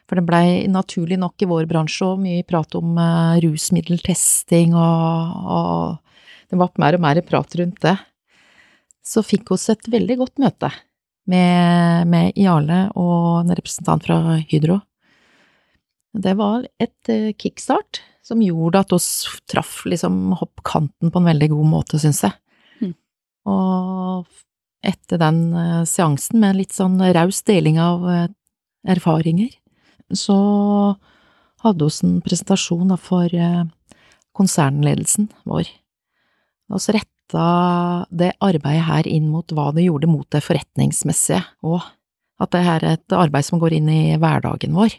For 0.09 0.17
det 0.17 0.25
blei 0.25 0.65
naturlig 0.71 1.19
nok 1.21 1.45
i 1.45 1.47
vår 1.49 1.67
bransje 1.69 2.07
òg 2.07 2.21
mye 2.23 2.45
prat 2.47 2.73
om 2.79 2.97
uh, 2.97 3.37
rusmiddeltesting 3.43 4.73
og, 4.73 5.41
og 5.45 6.49
det 6.49 6.57
var 6.57 6.73
mer 6.81 6.97
og 6.97 7.03
mer 7.03 7.21
prat 7.27 7.53
rundt 7.59 7.77
det 7.85 7.93
så 9.09 9.23
fikk 9.25 9.49
vi 9.53 9.59
et 9.73 9.89
veldig 9.95 10.17
godt 10.21 10.41
møte 10.41 10.69
med, 11.29 12.09
med 12.09 12.37
Jarle 12.37 12.87
og 12.97 13.43
en 13.43 13.53
representant 13.57 14.05
fra 14.05 14.37
Hydro. 14.49 14.79
Det 16.13 16.35
var 16.37 16.65
et 16.81 17.11
uh, 17.13 17.31
kickstart 17.37 18.01
som 18.25 18.41
gjorde 18.45 18.83
at 18.83 18.93
oss 18.93 19.25
traff 19.49 19.83
liksom 19.89 20.35
hoppkanten 20.37 21.09
på 21.09 21.21
en 21.21 21.29
veldig 21.31 21.49
god 21.53 21.69
måte, 21.69 22.01
syns 22.01 22.21
jeg. 22.25 22.35
Mm. 22.81 22.93
Og 23.49 24.27
etter 24.85 25.21
den 25.21 25.41
uh, 25.53 25.85
seansen, 25.89 26.41
med 26.41 26.59
litt 26.59 26.75
sånn 26.75 26.99
raus 27.15 27.41
deling 27.45 27.79
av 27.81 28.05
erfaringer, 28.89 29.53
så 30.15 30.39
hadde 31.63 31.85
vi 31.89 32.07
en 32.07 32.19
presentasjon 32.23 32.95
for 33.01 33.35
eh, 33.35 33.65
konsernledelsen 34.37 35.29
vår. 35.49 35.69
Og 36.69 36.83
så 36.83 36.95
retta 36.95 37.45
det 38.09 38.33
arbeidet 38.41 38.87
her 38.87 39.09
inn 39.09 39.27
mot 39.29 39.51
hva 39.53 39.69
det 39.75 39.85
gjorde 39.87 40.09
mot 40.09 40.27
det 40.33 40.41
forretningsmessige, 40.45 41.43
og 41.65 41.83
at 42.39 42.53
det 42.55 42.63
her 42.65 42.85
er 42.85 42.97
et 42.97 43.15
arbeid 43.15 43.45
som 43.45 43.59
går 43.61 43.75
inn 43.77 43.89
i 43.91 44.01
hverdagen 44.19 44.77
vår. 44.77 44.95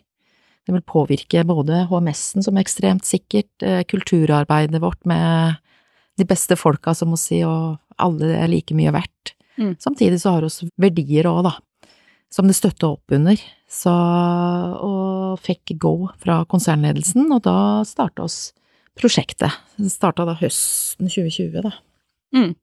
Det 0.67 0.75
vil 0.77 0.85
påvirke 0.85 1.43
både 1.49 1.87
HMS-en 1.89 2.45
som 2.45 2.59
ekstremt 2.61 3.09
sikkert, 3.09 3.51
eh, 3.65 3.83
kulturarbeidet 3.89 4.83
vårt 4.83 5.01
med 5.09 5.57
de 6.21 6.27
beste 6.29 6.57
folka, 6.59 6.95
som 6.95 7.11
må 7.11 7.19
si, 7.19 7.41
og 7.43 7.79
alle 7.99 8.35
er 8.37 8.51
like 8.53 8.77
mye 8.77 8.93
verdt. 8.93 9.35
Mm. 9.57 9.75
Samtidig 9.81 10.21
så 10.21 10.37
har 10.37 10.45
vi 10.45 10.69
verdier 10.81 11.29
òg, 11.31 11.43
da, 11.49 11.57
som 12.31 12.47
det 12.49 12.57
støtta 12.57 12.93
opp 12.95 13.13
under. 13.15 13.41
Så, 13.71 13.91
og 13.91 15.39
fikk 15.45 15.75
go 15.83 15.95
fra 16.23 16.41
konsernledelsen, 16.51 17.29
og 17.31 17.45
da 17.47 17.83
starta 17.87 18.27
oss 18.27 18.41
prosjektet. 18.99 19.55
Det 19.79 19.93
starta 19.93 20.27
da 20.29 20.35
høsten 20.39 21.11
2020, 21.11 21.63
da. 21.67 21.75
Mm. 22.37 22.55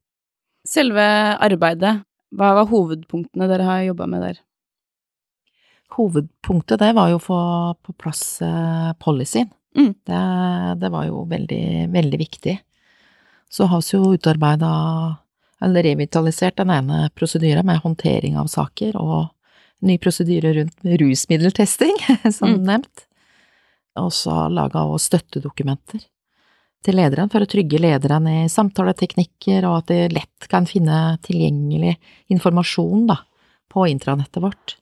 Selve 0.68 1.06
arbeidet, 1.44 1.98
hva 2.36 2.52
var 2.58 2.68
hovedpunktene 2.68 3.48
dere 3.48 3.68
har 3.68 3.86
jobba 3.86 4.08
med 4.10 4.24
der? 4.26 4.40
Hovedpunktet 5.96 6.82
det 6.82 6.92
var 6.96 7.08
jo 7.12 7.16
å 7.16 7.24
få 7.24 7.40
på 7.84 7.94
plass 7.96 8.42
eh, 8.44 8.90
policyen. 9.00 9.48
Mm. 9.78 9.94
Det, 10.04 10.20
det 10.82 10.90
var 10.92 11.06
jo 11.08 11.22
veldig, 11.28 11.88
veldig 11.94 12.20
viktig. 12.20 12.58
Så 13.48 13.68
har 13.70 13.80
vi 13.80 13.96
jo 13.96 14.12
utarbeida, 14.12 14.70
eller 15.64 15.88
revitalisert, 15.88 16.58
den 16.60 16.72
ene 16.74 17.08
prosedyren 17.16 17.66
med 17.66 17.80
håndtering 17.80 18.36
av 18.36 18.50
saker, 18.52 19.00
og 19.00 19.32
ny 19.84 19.98
prosedyre 20.02 20.54
rundt 20.56 20.78
rusmiddeltesting, 21.00 21.96
som 22.38 22.54
Mm. 22.56 22.62
nevnt. 22.66 23.04
Og 23.98 24.12
så 24.14 24.46
laga 24.52 24.84
òg 24.86 25.00
støttedokumenter 25.02 26.04
til 26.86 26.94
lederen 26.94 27.30
for 27.30 27.42
å 27.42 27.48
trygge 27.50 27.80
lederen 27.82 28.28
i 28.30 28.48
samtaleteknikker, 28.48 29.64
og 29.66 29.80
at 29.80 29.88
de 29.90 30.08
lett 30.14 30.46
kan 30.50 30.66
finne 30.70 31.18
tilgjengelig 31.26 31.96
informasjon 32.30 33.08
da, 33.10 33.16
på 33.68 33.88
intranettet 33.90 34.42
vårt. 34.42 34.76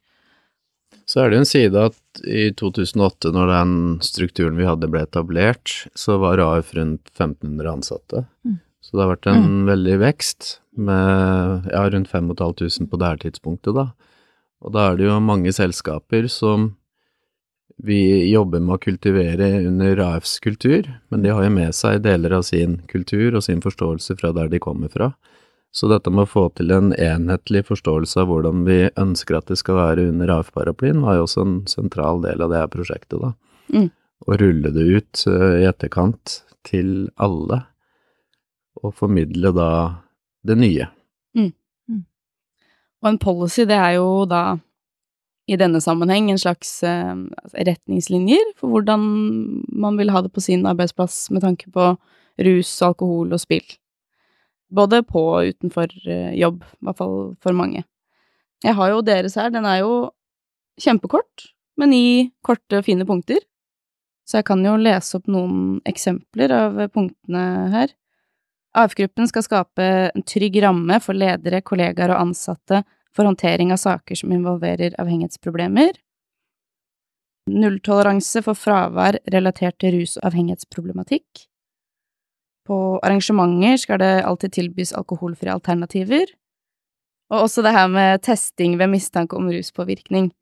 Så 1.06 1.22
er 1.22 1.30
det 1.30 1.38
jo 1.38 1.40
en 1.44 1.48
side 1.48 1.82
at 1.88 2.20
i 2.26 2.50
2008, 2.58 3.30
når 3.32 3.50
den 3.52 3.74
strukturen 4.04 4.58
vi 4.58 4.66
hadde 4.66 4.88
ble 4.90 5.04
etablert, 5.06 5.86
så 5.94 6.18
var 6.18 6.42
AF 6.42 6.74
rundt 6.76 7.08
1500 7.14 7.72
ansatte. 7.72 8.24
Mm. 8.44 8.58
Så 8.82 8.96
det 8.96 9.02
har 9.02 9.12
vært 9.14 9.28
en 9.30 9.64
veldig 9.66 9.96
vekst 10.02 10.50
med 10.76 11.70
ja, 11.72 11.84
rundt 11.90 12.10
5500 12.10 12.90
på 12.90 13.00
det 13.00 13.08
her 13.08 13.22
tidspunktet, 13.24 13.74
da. 13.74 13.88
Og 14.66 14.74
da 14.74 14.90
er 14.90 14.98
det 14.98 15.06
jo 15.06 15.20
mange 15.22 15.52
selskaper 15.54 16.26
som 16.32 16.72
vi 17.76 18.30
jobber 18.30 18.62
med 18.64 18.78
å 18.78 18.82
kultivere 18.82 19.50
under 19.68 20.00
AFs 20.00 20.38
kultur, 20.42 20.88
men 21.12 21.22
de 21.22 21.32
har 21.34 21.44
jo 21.44 21.52
med 21.52 21.76
seg 21.76 22.00
deler 22.06 22.38
av 22.38 22.46
sin 22.48 22.80
kultur 22.90 23.36
og 23.36 23.44
sin 23.44 23.60
forståelse 23.62 24.16
fra 24.18 24.32
der 24.36 24.48
de 24.50 24.60
kommer 24.62 24.90
fra. 24.92 25.12
Så 25.76 25.90
dette 25.92 26.10
med 26.10 26.24
å 26.24 26.30
få 26.30 26.46
til 26.56 26.72
en 26.72 26.94
enhetlig 26.96 27.66
forståelse 27.68 28.22
av 28.22 28.30
hvordan 28.30 28.64
vi 28.64 28.78
ønsker 28.96 29.36
at 29.36 29.52
det 29.52 29.58
skal 29.60 29.76
være 29.76 30.08
under 30.08 30.32
AF-paraplyen, 30.38 31.02
var 31.04 31.18
jo 31.18 31.26
også 31.26 31.44
en 31.44 31.56
sentral 31.68 32.24
del 32.24 32.42
av 32.42 32.52
det 32.52 32.62
her 32.62 32.72
prosjektet, 32.72 33.20
da. 33.20 33.34
Mm. 33.74 33.90
Å 34.26 34.38
rulle 34.40 34.72
det 34.72 34.86
ut 34.88 35.24
eh, 35.28 35.56
i 35.60 35.66
etterkant 35.68 36.38
til 36.64 37.10
alle, 37.20 37.60
og 38.80 38.96
formidle 38.96 39.52
da 39.52 39.70
det 40.48 40.56
nye. 40.56 40.88
Og 43.04 43.12
en 43.12 43.20
policy, 43.20 43.66
det 43.68 43.76
er 43.76 43.96
jo 43.98 44.24
da 44.28 44.56
i 45.46 45.56
denne 45.58 45.80
sammenheng 45.82 46.30
en 46.30 46.40
slags 46.42 46.80
eh, 46.86 47.14
retningslinjer 47.54 48.54
for 48.58 48.72
hvordan 48.72 49.02
man 49.70 49.98
vil 50.00 50.10
ha 50.10 50.22
det 50.24 50.32
på 50.34 50.42
sin 50.42 50.66
arbeidsplass 50.66 51.28
med 51.30 51.44
tanke 51.44 51.70
på 51.70 51.92
rus, 52.46 52.70
alkohol 52.82 53.32
og 53.32 53.42
spill. 53.42 53.66
Både 54.74 55.04
på 55.06 55.22
og 55.36 55.52
utenfor 55.52 55.92
eh, 56.10 56.34
jobb, 56.40 56.64
i 56.64 56.88
hvert 56.88 56.98
fall 56.98 57.18
for 57.42 57.54
mange. 57.54 57.84
Jeg 58.64 58.74
har 58.74 58.90
jo 58.90 59.04
deres 59.04 59.36
her, 59.38 59.52
den 59.54 59.68
er 59.68 59.84
jo 59.84 59.92
kjempekort, 60.82 61.50
men 61.78 61.92
i 61.94 62.32
korte, 62.44 62.82
fine 62.82 63.06
punkter. 63.06 63.38
Så 64.26 64.40
jeg 64.40 64.48
kan 64.48 64.64
jo 64.66 64.74
lese 64.80 65.20
opp 65.20 65.28
noen 65.30 65.78
eksempler 65.86 66.50
av 66.50 66.80
punktene 66.90 67.44
her. 67.70 67.92
AF-gruppen 68.76 69.28
skal 69.30 69.44
skape 69.46 69.84
en 70.10 70.24
trygg 70.28 70.58
ramme 70.62 70.98
for 71.00 71.16
ledere, 71.16 71.62
kollegaer 71.64 72.12
og 72.12 72.28
ansatte 72.28 72.82
for 73.16 73.24
håndtering 73.24 73.72
av 73.72 73.80
saker 73.80 74.18
som 74.20 74.34
involverer 74.36 74.96
avhengighetsproblemer. 75.00 75.96
Nulltoleranse 77.46 78.42
for 78.44 78.58
fravær 78.58 79.20
relatert 79.32 79.78
til 79.80 80.00
rus- 80.00 80.16
og 80.20 80.28
avhengighetsproblematikk. 80.30 81.46
På 82.66 82.98
arrangementer 83.06 83.78
skal 83.78 84.02
det 84.02 84.24
alltid 84.26 84.56
tilbys 84.58 84.92
alkoholfrie 84.98 85.54
alternativer. 85.54 86.26
Og 87.30 87.46
også 87.46 87.62
det 87.62 87.74
her 87.74 87.86
med 87.90 88.22
testing 88.26 88.76
ved 88.78 88.90
mistanke 88.90 89.38
om 89.38 89.48
ruspåvirkning. 89.50 90.32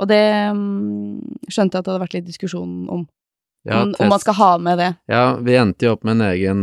Og 0.00 0.08
det 0.10 0.22
mm, 0.56 1.22
skjønte 1.48 1.76
jeg 1.76 1.80
at 1.80 1.86
det 1.86 1.92
hadde 1.92 2.02
vært 2.04 2.18
litt 2.18 2.28
diskusjon 2.28 2.90
om. 2.90 3.06
Ja, 3.68 3.82
om, 3.82 3.94
om 3.98 4.08
man 4.08 4.22
skal 4.22 4.34
ha 4.34 4.58
med 4.58 4.78
det. 4.80 4.94
Ja, 5.10 5.36
vi 5.36 5.56
endte 5.60 5.86
jo 5.86 5.92
opp 5.96 6.04
med 6.08 6.14
en 6.16 6.24
egen 6.30 6.60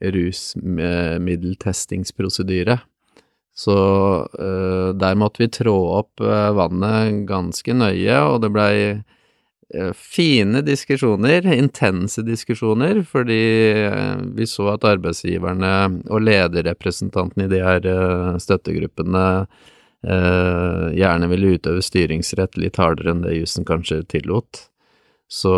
rusmiddeltestingsprosedyre. 0.00 2.78
Så 3.58 3.74
eh, 4.38 4.94
der 4.94 5.16
måtte 5.18 5.42
vi 5.42 5.48
trå 5.50 5.74
opp 5.98 6.22
eh, 6.22 6.50
vannet 6.54 7.24
ganske 7.26 7.74
nøye, 7.74 8.20
og 8.30 8.44
det 8.44 8.52
blei 8.54 8.74
eh, 8.94 9.90
fine 9.98 10.62
diskusjoner, 10.62 11.42
intense 11.56 12.22
diskusjoner, 12.22 13.02
fordi 13.02 13.40
vi 14.38 14.46
så 14.46 14.68
at 14.76 14.86
arbeidsgiverne 14.86 15.72
og 16.06 16.22
lederrepresentantene 16.22 17.48
i 17.48 17.52
de 17.56 17.64
her 17.66 17.90
støttegruppene 18.38 19.26
gjerne 19.98 21.26
ville 21.26 21.56
utøve 21.58 21.82
styringsrett 21.82 22.54
litt 22.54 22.78
hardere 22.78 23.10
enn 23.10 23.24
det 23.24 23.32
jussen 23.34 23.64
kanskje 23.66 24.04
tillot. 24.06 24.68
Så 25.26 25.50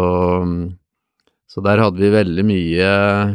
så 1.51 1.63
der 1.67 1.81
hadde 1.83 1.99
vi 1.99 2.13
veldig 2.15 2.45
mye 2.47 2.91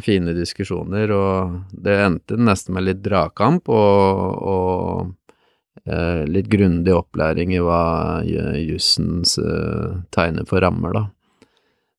fine 0.06 0.32
diskusjoner, 0.38 1.12
og 1.12 1.58
det 1.84 1.98
endte 2.00 2.38
nesten 2.40 2.78
med 2.78 2.86
litt 2.88 3.02
dragkamp 3.04 3.68
og, 3.68 4.22
og 4.48 5.42
eh, 5.84 6.22
litt 6.30 6.48
grundig 6.54 6.94
opplæring 6.96 7.52
i 7.58 7.60
hva 7.60 7.82
ju- 8.24 8.56
jussens 8.72 9.36
eh, 9.42 9.98
tegner 10.16 10.48
for 10.48 10.64
rammer, 10.64 10.96
da. 10.96 11.04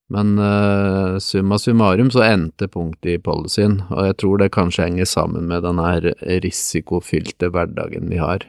Men 0.09 0.37
eh, 0.39 1.17
summa 1.21 1.57
summarum 1.59 2.09
så 2.15 2.23
endte 2.25 2.69
punktet 2.71 3.17
i 3.17 3.21
policyen, 3.21 3.81
og 3.91 4.05
jeg 4.07 4.17
tror 4.23 4.41
det 4.41 4.53
kanskje 4.55 4.85
henger 4.87 5.09
sammen 5.11 5.49
med 5.51 5.65
den 5.67 5.81
her 5.83 6.07
risikofylte 6.47 7.49
hverdagen 7.53 8.07
vi 8.09 8.17
har. 8.23 8.45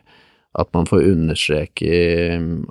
At 0.58 0.70
man 0.74 0.86
får 0.88 1.04
understreke 1.10 1.90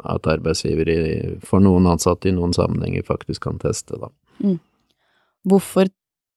at 0.03 0.25
arbeidsgiver 0.27 0.89
i- 0.89 1.35
for 1.45 1.61
noen 1.63 1.85
ansatte 1.91 2.31
i 2.31 2.33
noen 2.35 2.55
sammenhenger 2.55 3.05
faktisk 3.05 3.43
kan 3.45 3.59
teste, 3.61 3.99
da. 4.01 4.09
Hvorfor 5.45 5.91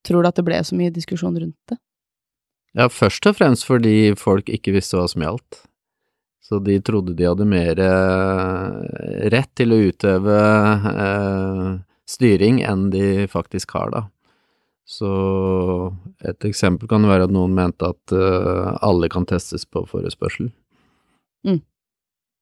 tror 0.06 0.22
du 0.22 0.28
at 0.28 0.36
det 0.36 0.46
ble 0.46 0.60
så 0.64 0.76
mye 0.76 0.92
diskusjon 0.92 1.36
rundt 1.38 1.72
det? 1.72 1.78
Ja, 2.76 2.86
først 2.92 3.26
og 3.26 3.36
fremst 3.40 3.66
fordi 3.66 4.12
folk 4.18 4.50
ikke 4.52 4.74
visste 4.76 4.98
hva 4.98 5.08
som 5.10 5.24
gjaldt. 5.24 5.64
Så 6.50 6.58
de 6.66 6.80
trodde 6.82 7.14
de 7.14 7.26
hadde 7.28 7.46
mer 7.46 7.78
eh, 7.78 9.26
rett 9.30 9.50
til 9.58 9.74
å 9.74 9.80
utøve 9.90 10.38
eh, 10.90 11.66
styring 12.10 12.62
enn 12.66 12.88
de 12.90 13.26
faktisk 13.30 13.76
har, 13.76 13.92
da. 13.94 14.06
Så 14.90 15.10
et 16.26 16.46
eksempel 16.48 16.90
kan 16.90 17.06
være 17.06 17.28
at 17.28 17.34
noen 17.34 17.54
mente 17.54 17.92
at 17.92 18.14
eh, 18.14 18.70
alle 18.82 19.10
kan 19.12 19.28
testes 19.30 19.62
på 19.62 19.84
forespørsel. 19.86 20.50
Mm. 21.46 21.60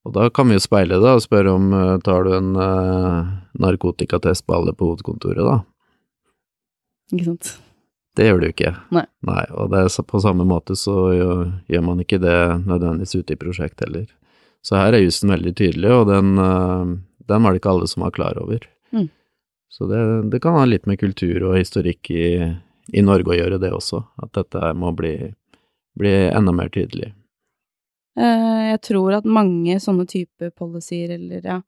Og 0.07 0.15
da 0.15 0.29
kan 0.33 0.49
vi 0.49 0.57
jo 0.57 0.63
speile 0.63 0.97
det 1.03 1.11
og 1.13 1.21
spørre 1.21 1.53
om 1.53 1.69
eh, 1.77 1.97
tar 2.05 2.25
du 2.25 2.33
en 2.33 2.55
eh, 2.57 3.29
narkotikatest 3.61 4.47
på 4.47 4.57
alle 4.57 4.73
på 4.73 4.89
hovedkontoret, 4.89 5.43
da? 5.45 5.59
Ikke 7.11 7.25
sant? 7.31 7.51
Det 8.17 8.25
gjør 8.27 8.41
du 8.41 8.47
ikke. 8.49 8.73
Nei. 8.93 9.05
Nei 9.25 9.43
og 9.55 9.75
på 10.09 10.21
samme 10.21 10.45
måte 10.47 10.75
så 10.75 10.95
gjør, 11.15 11.83
man 11.85 12.01
ikke 12.03 12.19
det 12.21 12.37
nødvendigvis 12.65 13.15
ute 13.15 13.35
i 13.35 13.39
prosjekt 13.39 13.83
heller. 13.85 14.09
Så 14.65 14.75
her 14.75 14.95
er 14.97 15.05
jussen 15.05 15.31
veldig 15.31 15.53
tydelig, 15.55 15.91
og 15.93 16.09
den, 16.09 16.33
øh, 16.41 16.97
den 17.29 17.45
var 17.45 17.53
det 17.55 17.61
ikke 17.61 17.71
alle 17.71 17.87
som 17.87 18.03
var 18.03 18.11
klar 18.11 18.39
over. 18.41 18.65
Mm. 18.91 19.07
Så 19.71 19.87
det, 19.87 20.01
det 20.33 20.41
kan 20.43 20.57
ha 20.57 20.65
litt 20.67 20.89
med 20.89 20.99
kultur 20.99 21.45
og 21.51 21.59
historikk 21.61 22.09
i, 22.11 22.25
i 22.91 23.05
Norge 23.05 23.31
å 23.31 23.37
gjøre, 23.37 23.61
det 23.61 23.71
også. 23.71 24.01
At 24.19 24.33
dette 24.35 24.59
her 24.59 24.75
må 24.75 24.91
bli, 24.97 25.13
bli 25.95 26.13
enda 26.27 26.51
mer 26.55 26.73
tydelig. 26.75 27.13
Eh, 28.19 28.73
Jeg 28.73 28.81
tror 28.89 29.15
at 29.21 29.29
mange 29.29 29.79
sånne 29.79 30.05
type 30.09 30.51
policyer, 30.59 31.15
eller 31.15 31.45
ja, 31.45 31.61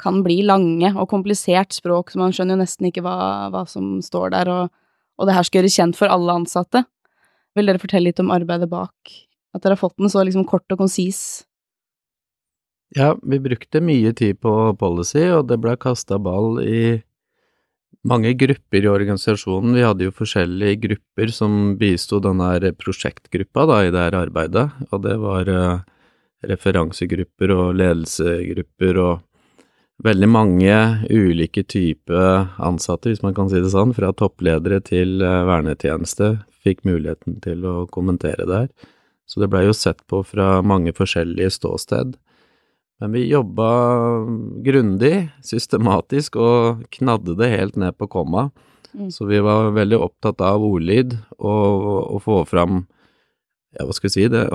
kan 0.00 0.22
bli 0.24 0.40
lange 0.46 0.92
og 0.94 1.08
komplisert 1.10 1.76
språk, 1.76 2.12
så 2.12 2.20
man 2.22 2.34
skjønner 2.34 2.56
jo 2.56 2.62
nesten 2.64 2.88
ikke 2.88 3.04
hva, 3.04 3.50
hva 3.52 3.66
som 3.68 3.98
står 4.04 4.32
der, 4.34 4.50
og, 4.50 4.72
og 5.20 5.28
det 5.28 5.36
her 5.36 5.46
skal 5.46 5.60
gjøres 5.60 5.76
kjent 5.76 5.98
for 5.98 6.12
alle 6.12 6.40
ansatte. 6.42 6.84
Vil 7.58 7.68
dere 7.68 7.82
fortelle 7.82 8.10
litt 8.10 8.20
om 8.22 8.30
arbeidet 8.30 8.68
bak 8.70 9.14
At 9.50 9.64
dere 9.64 9.74
har 9.74 9.80
fått 9.80 9.96
den 9.98 10.12
så 10.12 10.22
liksom 10.22 10.44
kort 10.46 10.70
og 10.70 10.78
konsis. 10.84 11.42
Ja, 12.94 13.16
vi 13.22 13.38
brukte 13.42 13.82
mye 13.82 14.12
tid 14.14 14.40
på 14.42 14.52
policy, 14.78 15.24
og 15.34 15.48
det 15.50 15.60
ble 15.62 15.76
kasta 15.78 16.18
ball 16.22 16.58
i 16.62 17.00
mange 18.06 18.32
grupper 18.38 18.84
i 18.86 18.90
organisasjonen. 18.90 19.76
Vi 19.76 19.84
hadde 19.84 20.06
jo 20.08 20.14
forskjellige 20.16 20.80
grupper 20.86 21.32
som 21.34 21.76
bisto 21.78 22.18
denne 22.22 22.72
prosjektgruppa 22.78 23.66
da, 23.70 23.80
i 23.84 23.92
det 23.94 24.04
her 24.06 24.18
arbeidet, 24.22 24.66
og 24.90 25.02
det 25.04 25.16
var 25.22 25.50
uh, 25.50 25.82
referansegrupper 26.46 27.52
og 27.54 27.66
ledelsegrupper 27.78 29.02
og 29.02 29.26
veldig 30.04 30.28
mange 30.30 30.76
ulike 31.10 31.64
typer 31.68 32.48
ansatte, 32.62 33.10
hvis 33.10 33.22
man 33.24 33.34
kan 33.36 33.50
si 33.50 33.60
det 33.60 33.72
sånn, 33.72 33.94
fra 33.96 34.12
toppledere 34.16 34.80
til 34.84 35.20
eh, 35.24 35.42
vernetjeneste, 35.48 36.38
fikk 36.64 36.84
muligheten 36.88 37.40
til 37.44 37.64
å 37.68 37.76
kommentere 37.92 38.46
der. 38.48 38.70
Så 39.30 39.42
det 39.42 39.50
blei 39.52 39.66
jo 39.68 39.76
sett 39.76 40.02
på 40.10 40.22
fra 40.26 40.58
mange 40.66 40.92
forskjellige 40.96 41.52
ståsted. 41.54 42.16
Men 43.00 43.14
vi 43.16 43.30
jobba 43.30 43.68
grundig, 44.66 45.30
systematisk, 45.46 46.36
og 46.36 46.82
knadde 46.98 47.36
det 47.38 47.52
helt 47.54 47.78
ned 47.80 47.96
på 47.96 48.10
komma. 48.12 48.50
Mm. 48.92 49.08
Så 49.14 49.28
vi 49.30 49.38
var 49.40 49.70
veldig 49.76 50.00
opptatt 50.02 50.42
av 50.44 50.64
ordlyd 50.66 51.14
og 51.38 51.86
å 52.16 52.18
få 52.20 52.42
fram 52.50 52.82
ja, 53.76 53.84
hva 53.86 53.94
skal 53.94 54.10
vi 54.10 54.14
si, 54.16 54.26
det, 54.32 54.48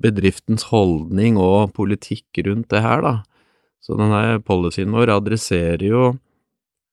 bedriftens 0.00 0.70
holdning 0.70 1.36
og 1.36 1.74
politikk 1.76 2.40
rundt 2.46 2.70
det 2.72 2.80
her, 2.80 3.04
da. 3.04 3.14
Så 3.82 3.98
denne 3.98 4.40
policyen 4.46 4.94
vår 4.94 5.14
adresserer 5.18 5.84
jo 5.86 6.14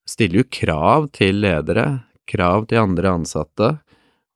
Stiller 0.04 0.42
jo 0.42 0.50
krav 0.52 1.06
til 1.16 1.38
ledere, 1.40 2.04
krav 2.28 2.66
til 2.68 2.82
andre 2.82 3.14
ansatte, 3.16 3.70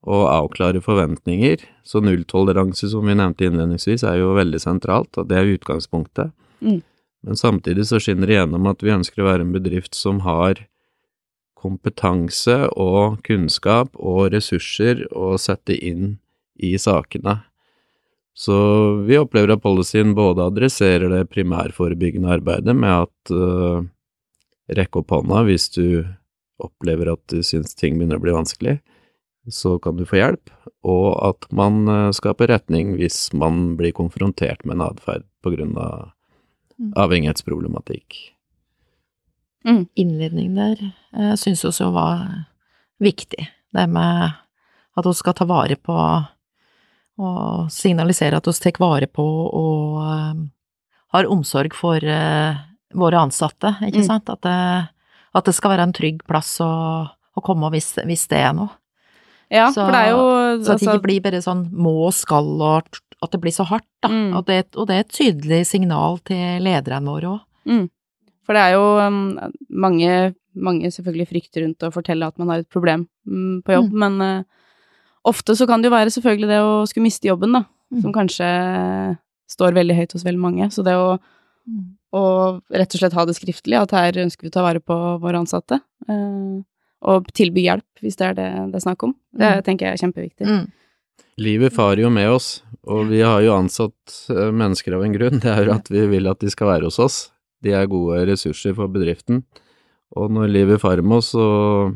og 0.01 0.23
avklarer 0.31 0.81
forventninger. 0.81 1.61
Så 1.85 2.01
nulltoleranse, 2.01 2.89
som 2.89 3.05
vi 3.05 3.13
nevnte 3.13 3.45
innledningsvis, 3.45 4.01
er 4.07 4.21
jo 4.21 4.31
veldig 4.37 4.61
sentralt, 4.63 5.11
og 5.19 5.27
det 5.29 5.37
er 5.37 5.51
utgangspunktet. 5.53 6.33
Mm. 6.65 6.79
Men 7.27 7.37
samtidig 7.37 7.85
så 7.89 7.99
skinner 8.01 8.31
det 8.31 8.39
gjennom 8.39 8.69
at 8.71 8.83
vi 8.83 8.95
ønsker 8.95 9.21
å 9.21 9.29
være 9.29 9.45
en 9.45 9.53
bedrift 9.53 9.97
som 9.97 10.23
har 10.25 10.63
kompetanse 11.59 12.55
og 12.79 13.19
kunnskap 13.27 13.91
og 13.99 14.31
ressurser 14.33 15.03
å 15.11 15.33
sette 15.41 15.75
inn 15.75 16.15
i 16.55 16.73
sakene. 16.79 17.41
Så 18.39 18.55
vi 19.03 19.17
opplever 19.19 19.51
at 19.51 19.63
policyen 19.63 20.13
både 20.15 20.45
adresserer 20.47 21.11
det 21.11 21.25
primærforebyggende 21.33 22.31
arbeidet 22.37 22.75
med 22.75 23.07
at 23.07 23.33
uh, 23.35 23.81
rekke 24.71 25.01
opp 25.01 25.11
hånda 25.11 25.43
hvis 25.49 25.67
du 25.75 26.05
opplever 26.63 27.11
at 27.11 27.23
du 27.31 27.41
syns 27.43 27.75
ting 27.75 27.97
begynner 27.97 28.19
å 28.19 28.23
bli 28.23 28.35
vanskelig, 28.35 28.77
så 29.51 29.75
kan 29.83 29.97
du 29.97 30.05
få 30.07 30.19
hjelp, 30.19 30.51
og 30.87 31.09
at 31.25 31.49
man 31.55 31.83
uh, 31.89 32.13
skaper 32.15 32.51
retning 32.51 32.95
hvis 32.99 33.27
man 33.35 33.75
blir 33.79 33.95
konfrontert 33.97 34.63
med 34.63 34.77
en 34.77 34.87
atferd 34.87 35.27
på 35.43 35.51
grunn 35.55 35.75
av 35.79 36.13
Mm. 36.79 36.93
avhengighetsproblematikk. 36.95 38.35
Mm. 39.65 39.87
Innledningen 39.93 40.55
der 40.55 40.91
eh, 41.13 41.35
syns 41.35 41.65
også 41.67 41.91
var 41.91 42.21
viktig. 43.03 43.49
Det 43.75 43.87
med 43.91 44.31
at 44.95 45.05
vi 45.05 45.13
skal 45.13 45.35
ta 45.35 45.45
vare 45.45 45.75
på 45.75 45.95
og 47.19 47.67
signalisere 47.73 48.37
at 48.39 48.47
vi 48.47 48.53
tar 48.63 48.79
vare 48.79 49.07
på 49.11 49.25
og 49.59 49.99
eh, 50.05 50.41
har 51.13 51.27
omsorg 51.29 51.73
for 51.75 51.99
eh, 52.03 52.55
våre 52.95 53.19
ansatte, 53.21 53.75
ikke 53.85 54.01
Mm. 54.03 54.07
sant? 54.07 54.29
At 54.29 54.41
det, 54.41 54.89
at 55.35 55.45
det 55.45 55.53
skal 55.55 55.71
være 55.75 55.83
en 55.89 55.93
trygg 55.93 56.23
plass 56.25 56.55
å, 56.63 56.69
å 57.09 57.43
komme 57.45 57.69
hvis, 57.73 57.91
hvis 58.05 58.27
det 58.31 58.39
er 58.47 58.53
noe. 58.53 58.69
Ja, 59.51 59.67
Så- 59.73 59.85
for 59.85 59.91
det 59.91 60.01
er 60.05 60.09
jo 60.11 60.23
Så 60.23 60.71
at 60.73 60.79
det 60.79 60.87
altså, 60.87 60.93
ikke 60.95 61.03
blir 61.07 61.21
bare 61.21 61.41
sånn 61.41 61.63
må 61.73 61.93
og 62.07 62.13
skal, 62.13 62.49
og 62.61 62.83
at 63.21 63.31
det 63.31 63.41
blir 63.41 63.51
så 63.51 63.65
hardt, 63.67 63.87
da. 64.01 64.09
Mm. 64.09 64.35
Og, 64.37 64.45
det, 64.45 64.59
og 64.77 64.87
det 64.87 64.95
er 64.95 64.99
et 65.05 65.15
tydelig 65.17 65.65
signal 65.67 66.19
til 66.23 66.61
lederne 66.63 67.05
våre 67.09 67.33
òg. 67.35 67.41
mm. 67.67 67.89
For 68.45 68.53
det 68.57 68.61
er 68.65 68.71
jo 68.73 68.85
um, 68.97 69.37
mange, 69.69 70.33
mange 70.57 70.89
selvfølgelig 70.89 71.27
frykter 71.29 71.61
rundt 71.61 71.83
å 71.85 71.91
fortelle 71.93 72.25
at 72.25 72.37
man 72.41 72.49
har 72.49 72.59
et 72.63 72.69
problem 72.73 73.03
mm, 73.27 73.61
på 73.61 73.75
jobb, 73.75 73.91
men 73.93 74.15
uh, 74.21 74.43
ofte 75.25 75.55
så 75.55 75.67
kan 75.67 75.81
det 75.81 75.89
jo 75.89 75.95
være 75.95 76.13
selvfølgelig 76.13 76.47
det 76.47 76.59
å 76.63 76.87
skulle 76.87 77.07
miste 77.09 77.27
jobben, 77.27 77.51
da, 77.59 77.65
Mm. 77.89 78.01
som 78.03 78.13
kanskje 78.13 78.47
står 79.49 79.73
veldig 79.73 79.95
høyt 79.97 80.11
hos 80.13 80.23
veldig 80.23 80.39
mange. 80.39 80.65
Så 80.69 80.83
det 80.85 80.93
å, 80.93 81.17
å 82.13 82.23
rett 82.69 82.93
og 82.93 82.99
slett 83.01 83.15
ha 83.17 83.23
det 83.25 83.33
skriftlig, 83.33 83.79
at 83.81 83.89
her 83.97 84.11
ønsker 84.21 84.45
vi 84.45 84.51
å 84.51 84.53
ta 84.53 84.61
vare 84.61 84.79
på 84.79 84.93
våre 85.19 85.39
ansatte, 85.41 85.79
eh, 86.07 86.59
og 87.01 87.31
tilby 87.33 87.63
hjelp 87.65 88.03
hvis 88.03 88.15
det 88.19 88.27
er 88.27 88.33
det 88.37 88.49
det 88.73 88.75
er 88.77 88.85
snakk 88.85 89.03
om, 89.07 89.15
det 89.33 89.49
Mm. 89.57 89.63
tenker 89.65 89.85
jeg 89.87 89.93
er 89.97 90.03
kjempeviktig. 90.05 90.45
Mm. 90.45 90.71
Livet 91.39 91.73
farer 91.73 92.01
jo 92.03 92.09
med 92.11 92.29
oss, 92.29 92.61
og 92.85 93.07
vi 93.09 93.21
har 93.21 93.41
jo 93.41 93.55
ansatt 93.57 94.29
eh, 94.29 94.51
mennesker 94.51 94.93
av 94.93 95.03
en 95.03 95.13
grunn. 95.13 95.39
Det 95.39 95.49
er 95.49 95.65
jo 95.65 95.73
at 95.73 95.89
vi 95.89 96.05
vil 96.07 96.27
at 96.27 96.39
de 96.39 96.49
skal 96.49 96.67
være 96.67 96.83
hos 96.83 96.99
oss. 96.99 97.31
De 97.63 97.71
er 97.71 97.87
gode 97.87 98.21
ressurser 98.27 98.75
for 98.75 98.87
bedriften. 98.87 99.43
Og 100.15 100.29
når 100.29 100.47
livet 100.51 100.79
farer 100.81 101.01
med 101.01 101.17
oss, 101.23 101.31
så, 101.33 101.93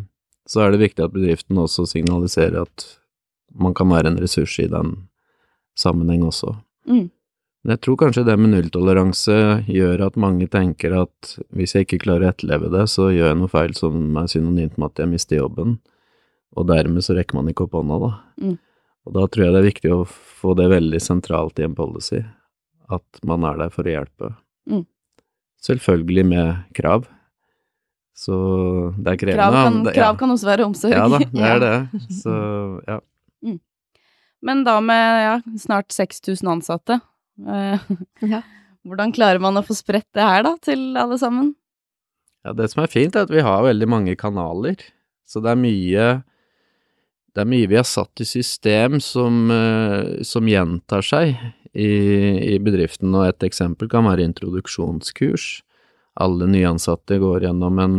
så 0.48 0.62
er 0.66 0.72
det 0.72 0.82
viktig 0.90 1.04
at 1.06 1.14
bedriften 1.14 1.56
også 1.58 1.86
signaliserer 1.88 2.62
at 2.66 2.98
man 3.54 3.76
kan 3.78 3.92
være 3.92 4.12
en 4.12 4.22
ressurs 4.22 4.56
i 4.62 4.70
den 4.72 4.96
sammenheng 5.80 6.26
også. 6.28 6.56
Mm. 6.90 7.10
Men 7.64 7.78
jeg 7.78 7.82
tror 7.86 7.98
kanskje 8.02 8.26
det 8.28 8.36
med 8.42 8.52
nulltoleranse 8.52 9.36
gjør 9.72 10.02
at 10.10 10.20
mange 10.20 10.50
tenker 10.52 10.98
at 11.06 11.36
hvis 11.56 11.76
jeg 11.76 11.88
ikke 11.88 12.02
klarer 12.04 12.28
å 12.28 12.34
etterleve 12.34 12.70
det, 12.74 12.84
så 12.92 13.08
gjør 13.14 13.32
jeg 13.32 13.40
noe 13.40 13.52
feil 13.52 13.76
som 13.78 14.18
er 14.20 14.28
synonymt 14.32 14.76
med 14.76 14.92
at 14.92 15.04
jeg 15.04 15.12
mister 15.14 15.40
jobben, 15.40 15.78
og 16.54 16.68
dermed 16.70 17.06
så 17.06 17.16
rekker 17.16 17.40
man 17.40 17.48
ikke 17.50 17.66
opp 17.66 17.78
hånda, 17.80 18.00
da. 18.04 18.12
Mm. 18.44 18.58
Og 19.04 19.16
da 19.16 19.24
tror 19.28 19.46
jeg 19.46 19.56
det 19.56 19.62
er 19.62 19.70
viktig 19.70 19.94
å 19.96 20.04
få 20.08 20.54
det 20.60 20.68
veldig 20.74 21.00
sentralt 21.04 21.60
i 21.60 21.66
en 21.68 21.78
policy, 21.78 22.20
at 22.92 23.24
man 23.28 23.48
er 23.48 23.64
der 23.64 23.72
for 23.74 23.88
å 23.88 23.96
hjelpe. 23.96 24.34
Mm. 24.70 24.84
Selvfølgelig 25.64 26.28
med 26.28 26.76
krav. 26.76 27.08
Så 28.14 28.36
det 29.00 29.16
er 29.16 29.20
krevende. 29.24 29.40
Krav, 29.40 29.56
kan, 29.56 29.90
krav 29.96 30.20
kan 30.20 30.36
også 30.36 30.52
være 30.52 30.68
omsorg. 30.68 30.94
Ja 30.94 31.08
da, 31.10 31.20
det 31.24 31.48
er 31.48 31.64
det. 31.68 32.04
Så 32.20 32.36
ja. 32.92 33.00
Men 34.44 34.66
da 34.68 34.78
med 34.84 35.24
ja, 35.24 35.36
snart 35.60 35.92
6000 35.96 36.50
ansatte, 36.58 37.00
eh, 37.48 37.80
Ja. 38.34 38.42
hvordan 38.84 39.14
klarer 39.16 39.40
man 39.44 39.58
å 39.60 39.64
få 39.66 39.76
spredt 39.78 40.10
det 40.16 40.26
her 40.28 40.44
da, 40.46 40.56
til 40.64 40.92
alle 41.00 41.18
sammen? 41.22 41.54
Ja, 42.44 42.52
det 42.58 42.68
som 42.74 42.84
er 42.84 42.92
fint, 42.92 43.16
er 43.16 43.24
at 43.24 43.32
vi 43.32 43.44
har 43.46 43.64
veldig 43.64 43.88
mange 43.88 44.18
kanaler. 44.20 44.76
Så 45.24 45.40
det 45.40 45.54
er 45.54 45.60
mye 45.62 46.08
Det 47.34 47.42
er 47.42 47.48
mye 47.50 47.66
vi 47.72 47.78
har 47.80 47.88
satt 47.88 48.22
i 48.22 48.26
system 48.30 49.00
som, 49.02 49.48
eh, 49.50 50.20
som 50.28 50.46
gjentar 50.46 51.02
seg 51.02 51.32
i, 51.74 51.88
i 52.54 52.60
bedriften, 52.62 53.10
og 53.18 53.26
et 53.26 53.46
eksempel 53.48 53.90
kan 53.90 54.06
være 54.06 54.28
introduksjonskurs. 54.28 55.64
Alle 56.22 56.46
nyansatte 56.46 57.18
går 57.18 57.48
gjennom 57.48 57.80
en 57.82 57.96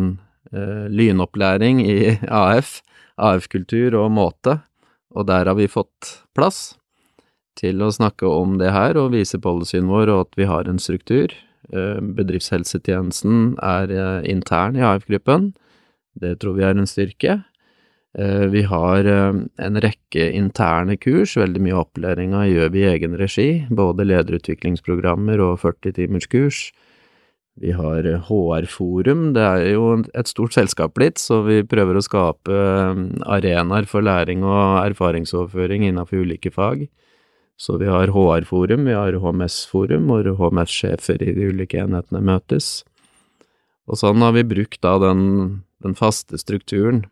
eh, 0.52 0.86
lynopplæring 0.86 1.80
i 1.82 1.96
AF, 2.30 2.76
AF-kultur 3.18 3.96
og 3.98 4.12
måte, 4.14 4.60
og 5.14 5.28
der 5.30 5.46
har 5.48 5.56
vi 5.58 5.70
fått 5.70 6.18
plass 6.36 6.74
til 7.58 7.82
å 7.84 7.92
snakke 7.94 8.26
om 8.26 8.58
det 8.58 8.72
her 8.74 8.98
og 8.98 9.12
vise 9.14 9.38
policyen 9.42 9.88
vår 9.90 10.10
og 10.12 10.26
at 10.26 10.38
vi 10.40 10.48
har 10.50 10.68
en 10.68 10.80
struktur. 10.82 11.32
Eh, 11.72 11.98
Bedriftshelsetjenesten 12.18 13.54
er 13.62 13.94
eh, 13.94 14.30
intern 14.30 14.78
i 14.78 14.84
AF-gruppen. 14.84 15.52
Det 16.18 16.38
tror 16.42 16.58
vi 16.58 16.66
er 16.66 16.78
en 16.78 16.90
styrke. 16.90 17.42
Eh, 18.18 18.46
Vi 18.50 18.62
har 18.70 19.06
en 19.06 19.80
rekke 19.82 20.30
interne 20.34 20.98
kurs, 20.98 21.36
veldig 21.38 21.62
mye 21.62 21.74
av 21.78 21.86
opplæringa 21.86 22.44
gjør 22.50 22.74
vi 22.74 22.82
i 22.82 22.90
egen 22.90 23.16
regi, 23.18 23.66
både 23.70 24.06
lederutviklingsprogrammer 24.06 25.42
og 25.42 25.60
40-timerskurs. 25.62 26.68
Vi 27.60 27.70
har 27.72 28.06
eh, 28.06 28.18
HR-forum, 28.28 29.28
det 29.36 29.42
er 29.42 29.68
jo 29.76 29.86
et 30.10 30.30
stort 30.30 30.56
selskap 30.56 30.96
blitt, 30.98 31.20
så 31.22 31.40
vi 31.46 31.60
prøver 31.66 31.98
å 31.98 32.02
skape 32.02 32.50
eh, 32.50 33.02
arenaer 33.36 33.86
for 33.90 34.02
læring 34.02 34.42
og 34.42 34.80
erfaringsoverføring 34.82 35.86
innenfor 35.86 36.24
ulike 36.26 36.50
fag. 36.54 36.88
Så 37.54 37.78
vi 37.78 37.86
har 37.86 38.10
HR-forum, 38.10 38.88
vi 38.88 38.96
har 38.98 39.14
HMS-forum, 39.22 40.10
hvor 40.10 40.26
HMS-sjefer 40.40 41.22
i 41.22 41.36
de 41.36 41.52
ulike 41.54 41.78
enhetene 41.78 42.24
møtes. 42.26 42.82
Og 43.86 44.00
sånn 44.00 44.24
har 44.24 44.34
vi 44.34 44.42
brukt 44.48 44.80
da 44.82 44.96
den, 44.98 45.62
den 45.84 45.94
faste 45.94 46.40
strukturen 46.40 47.04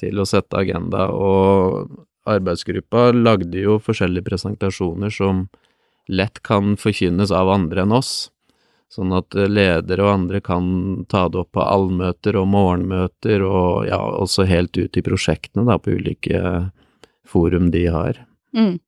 til 0.00 0.16
å 0.18 0.24
sette 0.26 0.56
agenda, 0.56 1.10
og 1.12 1.92
arbeidsgruppa 2.24 3.10
lagde 3.12 3.60
jo 3.60 3.76
forskjellige 3.82 4.30
presentasjoner 4.30 5.12
som 5.12 5.44
lett 6.08 6.40
kan 6.44 6.78
forkynnes 6.80 7.32
av 7.34 7.52
andre 7.52 7.84
enn 7.84 7.92
oss, 7.92 8.30
sånn 8.92 9.12
at 9.16 9.34
ledere 9.34 10.04
og 10.04 10.12
andre 10.12 10.40
kan 10.44 11.04
ta 11.10 11.26
det 11.28 11.40
opp 11.42 11.54
på 11.56 11.64
allmøter 11.64 12.36
og 12.38 12.48
morgenmøter, 12.52 13.42
og 13.42 13.88
ja, 13.88 13.98
også 13.98 14.46
helt 14.48 14.76
ut 14.78 14.96
i 14.96 15.04
prosjektene 15.04 15.66
da, 15.68 15.78
på 15.78 15.96
ulike 15.98 16.40
forum 17.26 17.70
de 17.74 17.86
har. 17.90 18.20
Mm. 18.56 18.78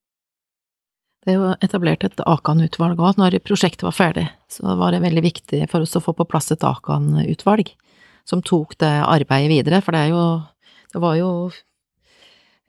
Det 1.26 1.34
er 1.34 1.40
jo 1.40 1.54
etablert 1.64 2.04
et 2.06 2.20
Akan-utvalg 2.22 3.00
òg. 3.02 3.16
Når 3.18 3.40
prosjektet 3.42 3.82
var 3.82 3.96
ferdig, 3.96 4.28
så 4.52 4.76
var 4.78 4.94
det 4.94 5.02
veldig 5.02 5.24
viktig 5.24 5.64
for 5.72 5.82
oss 5.82 5.96
å 5.98 6.02
få 6.04 6.14
på 6.14 6.28
plass 6.28 6.52
et 6.54 6.62
Akan-utvalg 6.62 7.72
som 8.26 8.42
tok 8.46 8.76
det 8.78 8.92
arbeidet 9.06 9.50
videre, 9.50 9.80
for 9.82 9.94
det 9.94 10.06
er 10.06 10.14
jo 10.14 10.26
Det 10.94 11.00
var 11.02 11.16
jo 11.18 11.50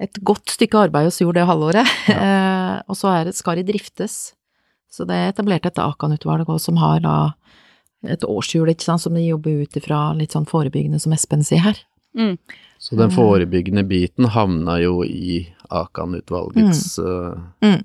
et 0.02 0.18
godt 0.26 0.50
stykke 0.52 0.80
arbeid 0.88 1.08
vi 1.08 1.24
gjorde 1.24 1.40
det 1.40 1.48
halvåret. 1.48 1.92
Ja. 2.10 2.82
og 2.90 2.98
så 2.98 3.08
er 3.14 3.30
det, 3.30 3.36
skal 3.38 3.56
det 3.62 3.70
driftes. 3.70 4.34
Så 4.90 5.06
det 5.08 5.16
er 5.16 5.32
etablert 5.34 5.66
et 5.66 5.80
Akan-utvalg 5.82 6.48
som 6.62 6.78
har 6.78 7.00
da 7.04 7.18
et 8.08 8.24
årshjul, 8.24 8.70
som 8.80 9.14
de 9.14 9.26
jobber 9.26 9.64
ut 9.64 9.76
ifra 9.80 10.16
litt 10.16 10.32
sånn 10.32 10.46
forebyggende, 10.48 11.00
som 11.02 11.14
Espen 11.14 11.44
sier 11.44 11.60
her. 11.60 11.78
Mm. 12.18 12.38
Så 12.80 12.96
den 12.98 13.10
forebyggende 13.12 13.84
biten 13.88 14.26
havna 14.34 14.80
jo 14.82 15.04
i 15.04 15.48
Akan-utvalgets 15.70 16.98
uh, 17.00 17.36
Mm. 17.62 17.84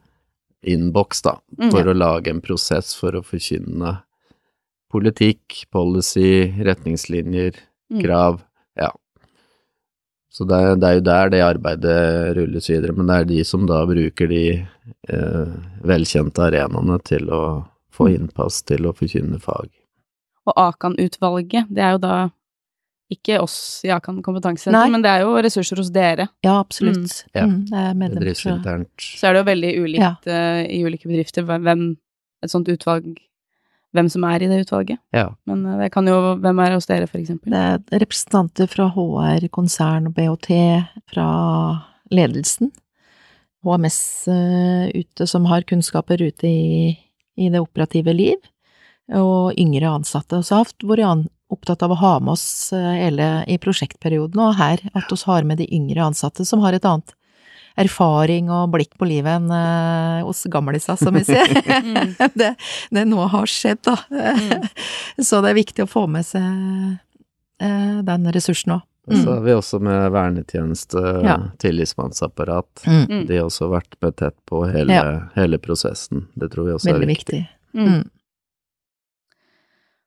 innboks, 0.63 1.23
da, 1.23 1.39
Mm, 1.59 1.71
for 1.71 1.83
å 1.85 1.95
lage 1.97 2.29
en 2.31 2.41
prosess 2.41 2.95
for 2.95 3.13
å 3.13 3.23
forkynne 3.25 4.03
politikk, 4.93 5.65
policy, 5.73 6.53
retningslinjer, 6.63 7.55
Mm. 7.91 8.03
krav, 8.03 8.41
ja. 8.77 8.91
Så 10.33 10.47
det 10.49 10.57
er, 10.57 10.77
det 10.81 10.89
er 10.89 10.95
jo 10.97 11.05
der 11.05 11.31
det 11.35 11.41
arbeidet 11.45 11.97
rulles 12.39 12.69
videre, 12.71 12.95
men 12.97 13.07
det 13.11 13.17
er 13.21 13.27
de 13.29 13.41
som 13.45 13.67
da 13.69 13.83
bruker 13.87 14.31
de 14.31 14.45
eh, 15.13 15.51
velkjente 15.85 16.47
arenaene 16.47 16.97
til 17.05 17.29
å 17.29 17.43
få 17.93 18.07
Mm. 18.09 18.15
innpass 18.17 18.63
til 18.65 18.87
å 18.89 18.95
forkynne 18.97 19.37
fag. 19.43 19.69
Og 20.49 20.55
Akan-utvalget, 20.57 21.69
det 21.69 21.83
er 21.85 21.91
jo 21.93 22.01
da 22.03 22.15
ikke 23.13 23.37
oss 23.45 23.83
i 23.85 23.91
Akan 23.93 24.23
kompetansesenter, 24.25 24.89
men 24.91 25.03
det 25.05 25.11
er 25.13 25.21
jo 25.27 25.35
ressurser 25.45 25.77
hos 25.77 25.91
dere. 25.93 26.31
Ja, 26.43 26.55
absolutt. 26.63 27.27
Ja. 27.37 27.45
Mm, 27.45 27.59
det 27.69 27.77
er 27.83 27.93
medlemmer 27.93 28.25
Bedriftsinternt. 28.25 29.05
Så 29.21 29.29
er 29.29 29.35
det 29.37 29.43
jo 29.43 29.49
veldig 29.51 29.73
ulikt 29.85 30.27
eh, 30.33 30.63
i 30.73 30.81
ulike 30.89 31.11
bedrifter 31.13 31.45
hvem 31.45 31.85
et 32.43 32.51
sånt 32.51 32.73
utvalg 32.73 33.13
Hvem 33.93 34.09
som 34.09 34.25
er 34.25 34.43
i 34.43 34.49
det 34.49 34.63
utvalget. 34.65 35.01
Ja. 35.13 35.27
Men 35.49 35.65
eh, 35.69 35.81
det 35.85 35.91
kan 35.95 36.09
jo 36.09 36.37
Hvem 36.41 36.61
er 36.65 36.77
hos 36.77 36.89
dere, 36.89 37.09
eksempel? 37.09 37.53
Det 37.53 37.63
er 37.97 38.05
representanter 38.05 38.71
fra 38.71 38.89
HR, 38.95 39.49
konsern 39.53 40.09
og 40.09 40.17
BHT, 40.17 40.53
fra 41.13 41.27
ledelsen. 42.13 42.73
HMS 43.63 44.01
eh, 44.33 44.89
ute 44.97 45.29
som 45.29 45.47
har 45.51 45.67
kunnskaper 45.69 46.23
ute 46.23 46.49
i, 46.49 46.97
i 47.39 47.53
det 47.53 47.63
operative 47.63 48.15
liv, 48.17 48.41
og 49.13 49.53
yngre 49.61 49.93
ansatte. 49.93 50.41
Og 50.41 50.49
så 50.49 50.61
har 50.63 50.73
vi 50.73 50.91
vært 50.91 51.29
opptatt 51.53 51.85
av 51.85 51.93
å 51.93 52.01
ha 52.01 52.15
med 52.21 52.35
oss 52.35 52.73
eh, 52.75 52.93
hele 53.05 53.29
i 53.51 53.59
prosjektperioden, 53.63 54.41
og 54.41 54.57
her 54.59 54.83
at 54.97 55.13
vi 55.13 55.21
har 55.27 55.47
med 55.47 55.61
de 55.63 55.69
yngre 55.75 56.09
ansatte 56.09 56.47
som 56.49 56.65
har 56.65 56.75
et 56.77 56.89
annet 56.89 57.15
erfaring 57.77 58.51
og 58.53 58.71
blikk 58.75 58.97
på 59.01 59.09
livet 59.09 59.39
enn 59.41 59.51
eh, 59.57 60.27
oss 60.29 60.45
gamlisa, 60.53 60.97
som 61.01 61.15
vi 61.15 61.25
sier. 61.25 61.53
Mm. 61.83 62.15
det, 62.41 62.55
det 62.91 63.05
nå 63.09 63.27
har 63.33 63.47
skjedd, 63.51 63.83
da. 63.87 63.97
Mm. 64.11 64.67
Så 65.29 65.41
det 65.45 65.53
er 65.53 65.59
viktig 65.61 65.85
å 65.87 65.91
få 65.91 66.07
med 66.11 66.27
seg 66.27 66.43
eh, 67.63 68.01
den 68.07 68.33
ressursen 68.35 68.79
òg. 68.79 68.89
Mm. 69.11 69.17
så 69.25 69.33
har 69.35 69.41
vi 69.43 69.51
også 69.51 69.79
med 69.83 70.13
vernetjeneste, 70.15 71.01
Ja. 71.27 71.35
tillitsmannsapparat. 71.59 72.85
Mm. 72.87 73.01
Mm. 73.11 73.25
De 73.27 73.37
har 73.41 73.49
også 73.49 73.67
vært 73.73 73.97
med 74.01 74.15
tett 74.17 74.37
på 74.47 74.61
hele, 74.71 74.95
Ja. 74.95 75.17
hele 75.35 75.59
prosessen. 75.59 76.29
Det 76.39 76.53
tror 76.53 76.69
vi 76.69 76.73
også 76.77 76.93
Veldig 76.93 77.03
er 77.09 77.11
viktig. 77.11 77.41
viktig. 77.75 78.11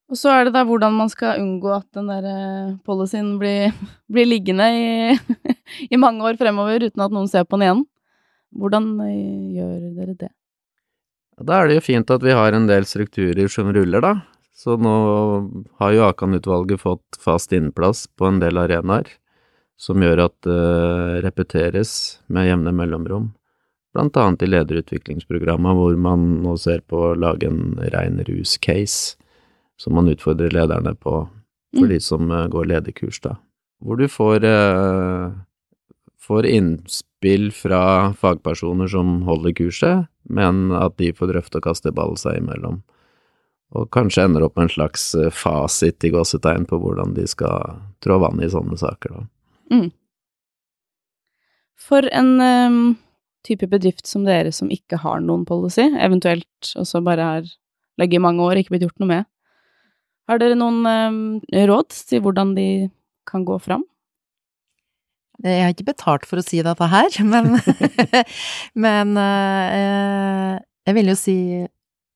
Og 0.05 0.19
så 0.19 0.29
er 0.29 0.45
det 0.45 0.53
da 0.53 0.61
hvordan 0.67 0.93
man 0.93 1.09
skal 1.09 1.41
unngå 1.41 1.71
at 1.73 1.87
den 1.97 2.09
der 2.11 2.25
eh, 2.29 2.75
policyen 2.85 3.35
blir, 3.41 3.73
blir 4.13 4.29
liggende 4.29 4.69
i, 4.69 5.17
i 5.93 6.01
mange 6.01 6.25
år 6.25 6.37
fremover 6.39 6.85
uten 6.85 7.05
at 7.05 7.13
noen 7.13 7.29
ser 7.31 7.47
på 7.47 7.57
den 7.57 7.67
igjen. 7.67 7.83
Hvordan 8.55 8.91
eh, 9.07 9.57
gjør 9.57 9.75
dere 9.97 10.17
det? 10.19 10.31
Da 11.45 11.59
er 11.59 11.67
det 11.67 11.79
jo 11.79 11.87
fint 11.89 12.11
at 12.13 12.23
vi 12.23 12.35
har 12.37 12.55
en 12.55 12.69
del 12.69 12.85
strukturer 12.87 13.49
som 13.51 13.73
ruller, 13.75 14.03
da. 14.03 14.13
Så 14.55 14.77
nå 14.79 14.95
har 15.81 15.91
jo 15.91 16.05
Akan-utvalget 16.07 16.79
fått 16.79 17.17
fast 17.19 17.51
innplass 17.51 18.05
på 18.07 18.29
en 18.29 18.39
del 18.39 18.55
arenaer, 18.61 19.09
som 19.75 19.99
gjør 19.99 20.29
at 20.29 20.35
det 20.47 21.25
repeteres 21.25 22.21
med 22.31 22.47
jevne 22.47 22.71
mellomrom. 22.71 23.33
Blant 23.95 24.15
annet 24.19 24.45
i 24.45 24.49
lederutviklingsprogrammet, 24.53 25.75
hvor 25.75 25.99
man 25.99 26.23
nå 26.45 26.55
ser 26.59 26.85
på 26.87 27.01
å 27.09 27.13
lage 27.19 27.49
en 27.51 27.75
rein 27.91 28.21
rus-case, 28.27 29.17
som 29.81 29.95
man 29.97 30.09
utfordrer 30.11 30.53
lederne 30.53 30.95
på 30.95 31.25
for 31.75 31.83
Mm. 31.83 31.89
de 31.89 31.99
som 31.99 32.31
eh, 32.31 32.47
går 32.47 32.65
lederkurs, 32.65 33.19
da. 33.21 33.35
Hvor 33.83 33.97
du 33.97 34.07
får, 34.07 34.43
eh, 34.47 35.31
får 36.21 36.45
innspill 36.45 37.51
fra 37.51 38.13
fagpersoner 38.13 38.87
som 38.87 39.21
holder 39.27 39.51
kurset, 39.53 40.07
men 40.29 40.71
at 40.71 40.95
de 40.97 41.11
får 41.11 41.33
drøfte 41.33 41.59
og 41.59 41.63
kaste 41.63 41.91
ball 41.91 42.15
seg 42.15 42.39
imellom. 42.39 42.81
Og 43.75 43.89
kanskje 43.91 44.23
ender 44.23 44.45
opp 44.45 44.55
med 44.55 44.69
en 44.69 44.75
slags 44.77 45.15
eh, 45.15 45.29
fasit 45.29 46.03
i 46.03 46.09
gåsetegn 46.09 46.65
på 46.65 46.79
hvordan 46.79 47.13
de 47.13 47.27
skal 47.27 47.81
trå 47.99 48.19
vann 48.19 48.39
i 48.39 48.47
sånne 48.47 48.77
saker, 48.79 49.09
da. 49.19 49.27
For 51.75 52.07
en 52.13 52.39
um, 52.39 52.97
type 53.45 53.67
bedrift 53.69 54.07
som 54.07 54.23
dere 54.25 54.51
som 54.55 54.71
ikke 54.73 54.97
har 55.03 55.19
noen 55.21 55.43
policy, 55.45 55.83
eventuelt 56.01 56.71
også 56.79 57.03
bare 57.05 57.21
har 57.21 57.49
ligget 57.99 58.17
i 58.17 58.23
mange 58.23 58.41
år 58.41 58.55
og 58.55 58.63
ikke 58.63 58.77
blitt 58.77 58.87
gjort 58.87 59.03
noe 59.03 59.11
med, 59.11 59.25
har 60.29 60.41
dere 60.41 60.57
noen 60.57 61.37
eh, 61.53 61.65
råd 61.69 61.93
til 62.09 62.23
hvordan 62.25 62.55
de 62.57 62.69
kan 63.29 63.45
gå 63.47 63.57
fram? 63.61 63.85
Jeg 65.43 65.63
har 65.65 65.73
ikke 65.73 65.89
betalt 65.91 66.25
for 66.29 66.39
å 66.39 66.45
si 66.45 66.61
dette 66.63 66.89
her, 66.89 67.17
men, 67.31 67.57
men 68.85 69.15
eh, 69.21 70.51
jeg 70.87 70.97
vil 70.99 71.11
jo 71.11 71.17
si 71.19 71.37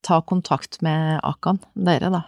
ta 0.05 0.21
kontakt 0.23 0.79
med 0.85 1.19
Akan, 1.27 1.59
dere 1.75 2.11
da. 2.13 2.21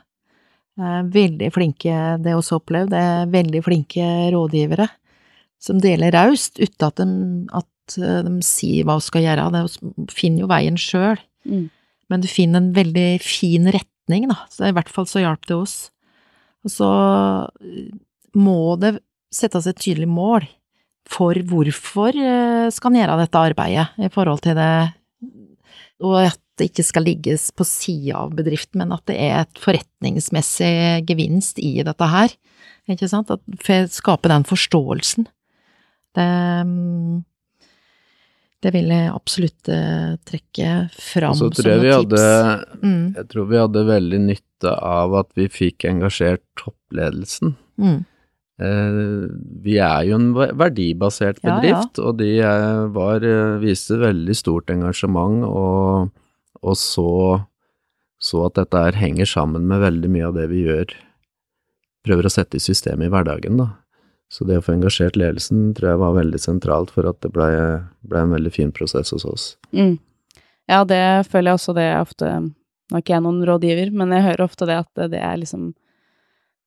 Eh, 0.80 1.02
Veldig 1.14 1.52
flinke, 1.56 2.00
det 2.24 2.36
også 2.36 2.60
opplevd, 2.60 2.92
det 2.92 3.04
er 3.12 3.32
veldig 3.32 3.64
flinke 3.66 4.10
rådgivere 4.36 4.90
som 5.62 5.82
deler 5.82 6.14
raust 6.16 6.58
uten 6.60 6.88
at 6.88 6.98
de, 6.98 7.08
at 7.62 7.98
eh, 8.00 8.22
de 8.26 8.34
sier 8.46 8.88
hva 8.88 8.98
de 8.98 9.06
skal 9.06 9.28
gjøre, 9.28 9.50
de 9.54 10.10
finner 10.14 10.44
jo 10.44 10.50
veien 10.52 10.80
sjøl. 10.80 11.22
Mm. 11.46 11.68
Men 12.12 12.24
du 12.24 12.28
finner 12.28 12.62
en 12.62 12.74
veldig 12.76 13.10
fin 13.24 13.70
retning, 13.70 13.88
da. 14.32 14.40
Så 14.52 14.68
i 14.68 14.76
hvert 14.76 14.92
fall 14.92 15.08
så 15.10 15.24
hjalp 15.24 15.48
det 15.50 15.58
oss. 15.58 15.76
Og 16.66 16.74
så 16.74 16.90
eh, 17.64 17.92
må 18.38 18.76
det 18.82 18.98
settes 19.32 19.68
et 19.70 19.80
tydelig 19.80 20.10
mål 20.12 20.46
for 21.12 21.36
hvorfor 21.50 22.16
eh, 22.16 22.68
skal 22.74 22.92
en 22.92 23.02
gjøre 23.02 23.20
dette 23.24 23.44
arbeidet 23.50 23.88
i 24.04 24.12
forhold 24.14 24.44
til 24.46 24.58
det, 24.60 24.74
og 26.02 26.18
at 26.26 26.40
det 26.60 26.70
ikke 26.70 26.86
skal 26.86 27.06
ligges 27.08 27.50
på 27.56 27.66
sida 27.66 28.20
av 28.22 28.34
bedriften, 28.38 28.82
men 28.84 28.94
at 28.94 29.06
det 29.10 29.18
er 29.18 29.36
et 29.42 29.62
forretningsmessig 29.62 31.02
gevinst 31.10 31.62
i 31.62 31.80
dette 31.86 32.10
her. 32.12 32.34
Ikke 32.92 33.10
sant? 33.10 33.32
At 33.34 33.92
skape 33.94 34.30
den 34.30 34.46
forståelsen. 34.48 35.28
Det, 36.18 36.28
mm, 36.68 37.22
det 38.62 38.72
vil 38.76 38.92
jeg 38.94 39.10
absolutt 39.10 39.70
eh, 39.74 40.12
trekke 40.30 40.72
fram 40.94 41.34
Og 41.34 41.40
så 41.40 41.48
som 41.50 41.56
tror 41.58 41.72
jeg 41.72 41.82
vi 41.82 41.90
noen 41.90 42.10
tips. 42.12 42.82
Mm, 42.84 43.04
Jeg 43.18 43.28
tror 43.34 43.48
vi 43.50 43.58
hadde 43.62 43.84
veldig 43.88 44.20
nytte 44.28 44.74
av 44.86 45.16
at 45.24 45.30
vi 45.40 45.48
fikk 45.50 45.86
engasjert 45.90 46.44
toppledelsen. 46.62 47.56
mm, 47.82 48.00
Eh, 48.62 49.28
Vi 49.64 49.78
er 49.82 50.04
jo 50.06 50.16
en 50.20 50.34
verdibasert 50.36 51.40
verdibasert 51.42 51.42
Ja, 51.42 51.50
ja. 51.50 51.60
bedrift, 51.62 51.98
og 52.00 52.18
de 52.20 52.28
eh, 52.46 52.82
var, 52.94 53.24
viste 53.64 53.98
veldig 53.98 54.36
stort 54.38 54.70
engasjement 54.70 55.42
og, 55.48 56.12
og 56.62 56.76
så, 56.78 57.08
så 58.22 58.44
at 58.46 58.60
dette 58.60 58.78
her 58.78 59.00
henger 59.02 59.26
sammen 59.26 59.66
med 59.66 59.82
veldig 59.82 60.12
mye 60.14 60.28
av 60.30 60.36
det 60.38 60.46
vi 60.52 60.62
gjør. 60.68 60.94
Prøver 62.06 62.30
å 62.30 62.34
sette 62.34 62.58
i 62.58 62.62
systemet 62.62 63.08
i 63.10 63.14
hverdagen, 63.16 63.58
da. 63.58 63.68
Så 64.32 64.48
det 64.48 64.62
å 64.62 64.64
få 64.64 64.78
engasjert 64.78 65.18
ledelsen 65.20 65.74
tror 65.76 65.90
jeg 65.92 66.00
var 66.00 66.16
veldig 66.16 66.40
sentralt 66.40 66.94
for 66.96 67.10
at 67.10 67.20
det 67.24 67.34
ble, 67.36 67.50
ble 68.08 68.24
en 68.24 68.32
veldig 68.32 68.54
fin 68.56 68.72
prosess 68.72 69.12
hos 69.12 69.28
oss. 69.28 69.46
Mm. 69.76 69.98
Ja, 70.72 70.86
det 70.88 71.04
føler 71.28 71.52
jeg 71.52 71.60
også 71.60 71.76
det 71.76 71.88
er 71.90 72.00
ofte 72.00 72.32
Nå 72.92 73.00
er 73.00 73.04
ikke 73.06 73.14
jeg 73.14 73.24
noen 73.24 73.44
rådgiver, 73.48 73.92
men 73.96 74.10
jeg 74.12 74.26
hører 74.26 74.42
ofte 74.44 74.66
det 74.68 74.76
at 74.82 75.02
det 75.14 75.20
er 75.24 75.38
liksom 75.40 75.70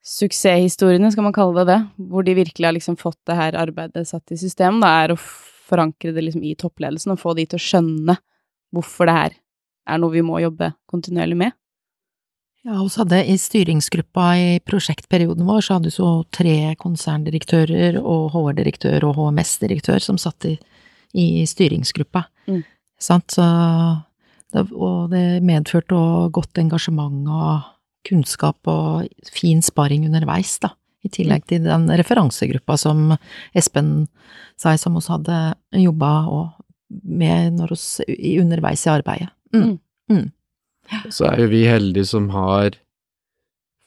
suksesshistoriene, 0.04 1.10
skal 1.12 1.26
man 1.26 1.34
kalle 1.36 1.58
det 1.58 1.66
det, 1.68 2.06
hvor 2.08 2.24
de 2.24 2.36
virkelig 2.38 2.64
har 2.64 2.72
liksom 2.76 2.96
fått 3.00 3.18
det 3.28 3.36
her 3.36 3.58
arbeidet 3.60 4.06
satt 4.08 4.32
i 4.32 4.38
system, 4.40 4.78
da 4.80 4.88
er 5.02 5.12
å 5.12 5.18
forankre 5.20 6.14
det 6.16 6.24
liksom 6.24 6.44
i 6.44 6.54
toppledelsen 6.56 7.12
og 7.12 7.20
få 7.20 7.34
de 7.36 7.44
til 7.48 7.60
å 7.60 7.64
skjønne 7.66 8.16
hvorfor 8.72 9.08
det 9.08 9.16
her 9.18 9.36
er 9.92 10.00
noe 10.00 10.16
vi 10.16 10.24
må 10.24 10.40
jobbe 10.40 10.72
kontinuerlig 10.88 11.38
med. 11.44 11.56
Ja, 12.64 12.78
vi 12.80 12.88
hadde 12.96 13.18
i 13.28 13.34
styringsgruppa 13.38 14.26
i 14.40 14.60
prosjektperioden 14.64 15.44
vår, 15.44 15.60
så 15.60 15.76
hadde 15.76 15.90
vi 15.90 15.96
så 15.98 16.10
tre 16.32 16.56
konserndirektører 16.80 17.98
og 18.00 18.30
HR-direktør 18.32 19.04
og 19.04 19.18
HMS-direktør 19.18 20.00
som 20.00 20.16
satt 20.20 20.46
i, 20.48 20.54
i 21.12 21.44
styringsgruppa. 21.48 22.22
Mm. 22.48 22.62
Sant, 22.96 23.36
så 23.36 23.44
det, 24.54 24.64
og 24.72 25.12
det 25.12 25.42
medførte 25.44 25.98
òg 25.98 26.32
godt 26.38 26.62
engasjement 26.62 27.28
og 27.28 27.66
kunnskap 28.08 28.70
og 28.70 29.28
fin 29.28 29.60
sparring 29.64 30.06
underveis, 30.08 30.56
da. 30.62 30.72
I 31.04 31.10
tillegg 31.12 31.44
til 31.50 31.66
den 31.66 31.84
referansegruppa 32.00 32.78
som 32.80 33.10
Espen 33.52 34.06
sa, 34.56 34.72
som 34.80 34.96
vi 34.96 35.02
hadde 35.04 35.40
jobba 35.82 36.12
med 36.88 37.58
når 37.58 37.74
oss, 37.76 37.88
underveis 38.08 38.86
i 38.86 38.92
arbeidet. 38.94 39.28
Mm. 39.52 39.76
Mm. 40.08 40.30
Så 41.10 41.28
er 41.30 41.44
jo 41.44 41.50
vi 41.52 41.64
heldige 41.68 42.08
som 42.12 42.30
har 42.34 42.78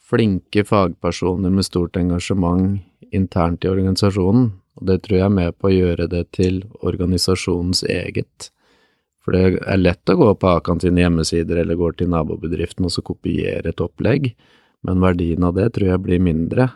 flinke 0.07 0.63
fagpersoner 0.63 1.51
med 1.51 1.67
stort 1.67 1.97
engasjement 1.99 2.79
internt 3.11 3.65
i 3.65 3.71
organisasjonen, 3.71 4.53
Og 4.77 4.85
det 4.85 4.99
tror 5.03 5.17
jeg 5.17 5.25
er 5.25 5.33
med 5.33 5.55
på 5.57 5.71
å 5.71 5.73
gjøre 5.73 6.05
det 6.07 6.27
til 6.37 6.59
organisasjonens 6.85 7.81
eget. 7.89 8.51
For 9.25 9.33
det 9.33 9.57
er 9.65 9.79
lett 9.81 10.11
å 10.13 10.15
gå 10.19 10.27
på 10.37 10.51
Akan 10.53 10.79
sine 10.79 11.01
hjemmesider 11.01 11.57
eller 11.63 11.79
går 11.79 11.97
til 11.97 12.11
nabobedriften 12.13 12.85
og 12.85 12.93
så 12.93 13.01
kopiere 13.01 13.73
et 13.73 13.81
opplegg, 13.81 14.35
men 14.85 15.01
verdien 15.01 15.43
av 15.43 15.57
det 15.57 15.71
tror 15.73 15.89
jeg 15.89 16.03
blir 16.05 16.21
mindre. 16.21 16.69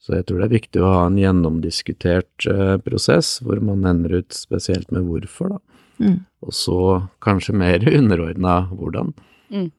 Så 0.00 0.14
jeg 0.16 0.28
tror 0.28 0.38
det 0.38 0.46
er 0.46 0.54
viktig 0.54 0.80
å 0.80 0.92
ha 0.94 1.02
en 1.08 1.18
gjennomdiskutert 1.20 2.46
eh, 2.48 2.76
prosess, 2.80 3.40
hvor 3.44 3.58
man 3.60 3.84
ender 3.90 4.22
ut 4.22 4.32
spesielt 4.32 4.88
med 4.94 5.10
hvorfor, 5.10 5.56
da. 5.56 5.60
Mm. 6.00 6.16
Og 6.46 6.54
så 6.56 6.78
kanskje 7.20 7.58
mer 7.60 7.84
underordna 7.98 8.62
hvordan. 8.70 9.12
Mm. 9.50 9.70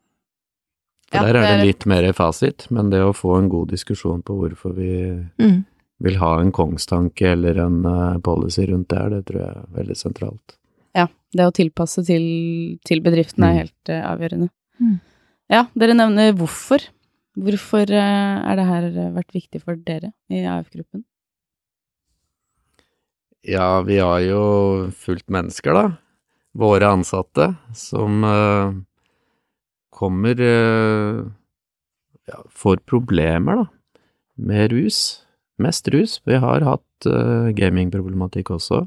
For 1.12 1.18
Ja, 1.18 1.26
der 1.28 1.40
er 1.42 1.58
det 1.58 1.66
litt 1.68 1.86
mer 1.86 2.06
fasit, 2.16 2.68
men 2.72 2.90
det 2.90 3.02
å 3.04 3.12
få 3.16 3.38
en 3.38 3.50
god 3.52 3.70
diskusjon 3.74 4.22
på 4.24 4.38
hvorfor 4.40 4.74
vi 4.76 4.92
Mm. 5.40 5.66
vil 6.02 6.16
ha 6.18 6.40
en 6.40 6.52
kongstanke 6.52 7.32
eller 7.34 7.58
en 7.66 7.86
eh, 7.86 8.18
policy 8.20 8.66
rundt 8.68 8.88
det 8.90 8.98
her, 8.98 9.10
det 9.10 9.26
tror 9.26 9.40
jeg 9.42 9.50
er 9.56 9.66
veldig 9.76 9.98
sentralt. 9.98 10.56
Ja, 10.96 11.08
det 11.34 11.46
å 11.46 11.52
tilpasse 11.54 12.04
til, 12.06 12.78
til 12.86 13.02
bedriften 13.02 13.44
er 13.44 13.52
Mm. 13.54 13.58
helt 13.60 13.90
uh, 13.90 14.02
avgjørende. 14.16 14.50
Mm. 14.80 15.00
Ja, 15.50 15.66
dere 15.76 15.94
nevner 15.94 16.34
hvorfor. 16.34 16.80
Hvorfor 17.38 17.88
uh, 17.92 18.44
er 18.52 18.56
det 18.56 18.66
her 18.68 18.90
vært 19.14 19.32
viktig 19.34 19.62
for 19.64 19.76
dere 19.76 20.12
i 20.30 20.44
AF-gruppen? 20.44 21.04
Ja, 23.44 23.82
vi 23.82 23.98
har 23.98 24.20
jo 24.22 24.42
fulgt 24.94 25.28
mennesker, 25.34 25.74
da. 25.74 25.86
Våre 26.54 26.92
ansatte, 26.92 27.56
som 27.74 28.24
eh, 28.28 28.74
kommer 29.92 30.40
eh, 30.42 31.20
ja, 32.28 32.40
får 32.50 32.82
problemer, 32.88 33.56
da, 33.56 33.66
med 34.36 34.72
rus. 34.72 35.22
Mest 35.62 35.88
rus. 35.94 36.22
Vi 36.26 36.40
har 36.42 36.66
hatt 36.66 37.06
eh, 37.06 37.52
gamingproblematikk 37.58 38.54
også. 38.56 38.86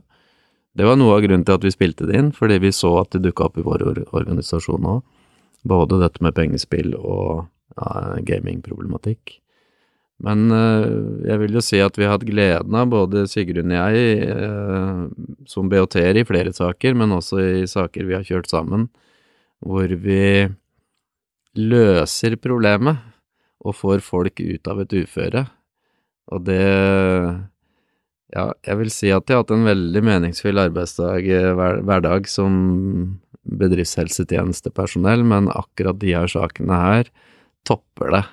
Det 0.74 0.86
var 0.88 0.98
noe 0.98 1.14
av 1.14 1.22
grunnen 1.22 1.44
til 1.46 1.54
at 1.54 1.66
vi 1.66 1.70
spilte 1.74 2.08
det 2.08 2.18
inn, 2.18 2.32
fordi 2.34 2.58
vi 2.64 2.72
så 2.74 2.96
at 3.04 3.14
det 3.14 3.22
dukka 3.28 3.46
opp 3.46 3.60
i 3.60 3.66
vår 3.66 3.84
organisasjon 4.10 4.88
òg. 4.96 5.04
Både 5.64 6.00
dette 6.02 6.20
med 6.24 6.34
pengespill 6.36 6.96
og 6.98 7.46
ja, 7.78 8.18
gamingproblematikk. 8.26 9.38
Men 10.24 10.48
eh, 10.54 10.88
jeg 11.28 11.40
vil 11.44 11.56
jo 11.58 11.62
si 11.64 11.78
at 11.84 11.96
vi 12.00 12.08
har 12.08 12.16
hatt 12.16 12.26
gleden 12.26 12.74
av, 12.80 12.90
både 12.90 13.26
Sigrun 13.30 13.70
og 13.70 13.94
jeg, 13.94 15.14
som 15.50 15.70
BOT-er 15.70 16.18
i 16.18 16.26
flere 16.26 16.52
saker, 16.54 16.98
men 16.98 17.14
også 17.14 17.40
i 17.62 17.64
saker 17.70 18.08
vi 18.08 18.18
har 18.18 18.26
kjørt 18.26 18.50
sammen, 18.50 18.88
hvor 19.64 19.90
vi 19.90 20.50
løser 21.58 22.36
problemet 22.42 23.00
og 23.64 23.76
får 23.78 24.02
folk 24.04 24.40
ut 24.40 24.70
av 24.70 24.82
et 24.84 24.94
uføre. 25.04 25.46
Og 26.32 26.46
det 26.46 26.62
Ja, 28.34 28.48
jeg 28.66 28.78
vil 28.80 28.90
si 28.90 29.10
at 29.14 29.28
jeg 29.28 29.36
har 29.36 29.44
hatt 29.44 29.52
en 29.54 29.66
veldig 29.68 30.00
meningsfull 30.02 30.58
arbeidsdag, 30.58 31.22
eh, 31.28 31.52
hver, 31.54 31.84
hverdag 31.86 32.26
som 32.26 33.20
bedriftshelsetjenestepersonell, 33.46 35.22
men 35.22 35.52
akkurat 35.52 36.00
de 36.00 36.16
her 36.16 36.26
sakene 36.26 36.74
her 36.74 37.10
topper 37.68 38.10
det. 38.10 38.24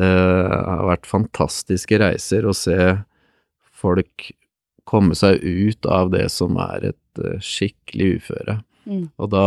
Det 0.00 0.08
har 0.08 0.86
vært 0.88 1.10
fantastiske 1.10 1.98
reiser 2.00 2.46
å 2.48 2.56
se 2.56 2.78
folk 3.76 4.30
komme 4.88 5.14
seg 5.18 5.42
ut 5.42 5.86
av 5.86 6.10
det 6.14 6.30
som 6.32 6.56
er 6.62 6.92
et 6.94 7.22
eh, 7.22 7.38
skikkelig 7.44 8.22
uføre. 8.22 8.60
Mm. 8.88 9.06
Og 9.20 9.32
da 9.34 9.46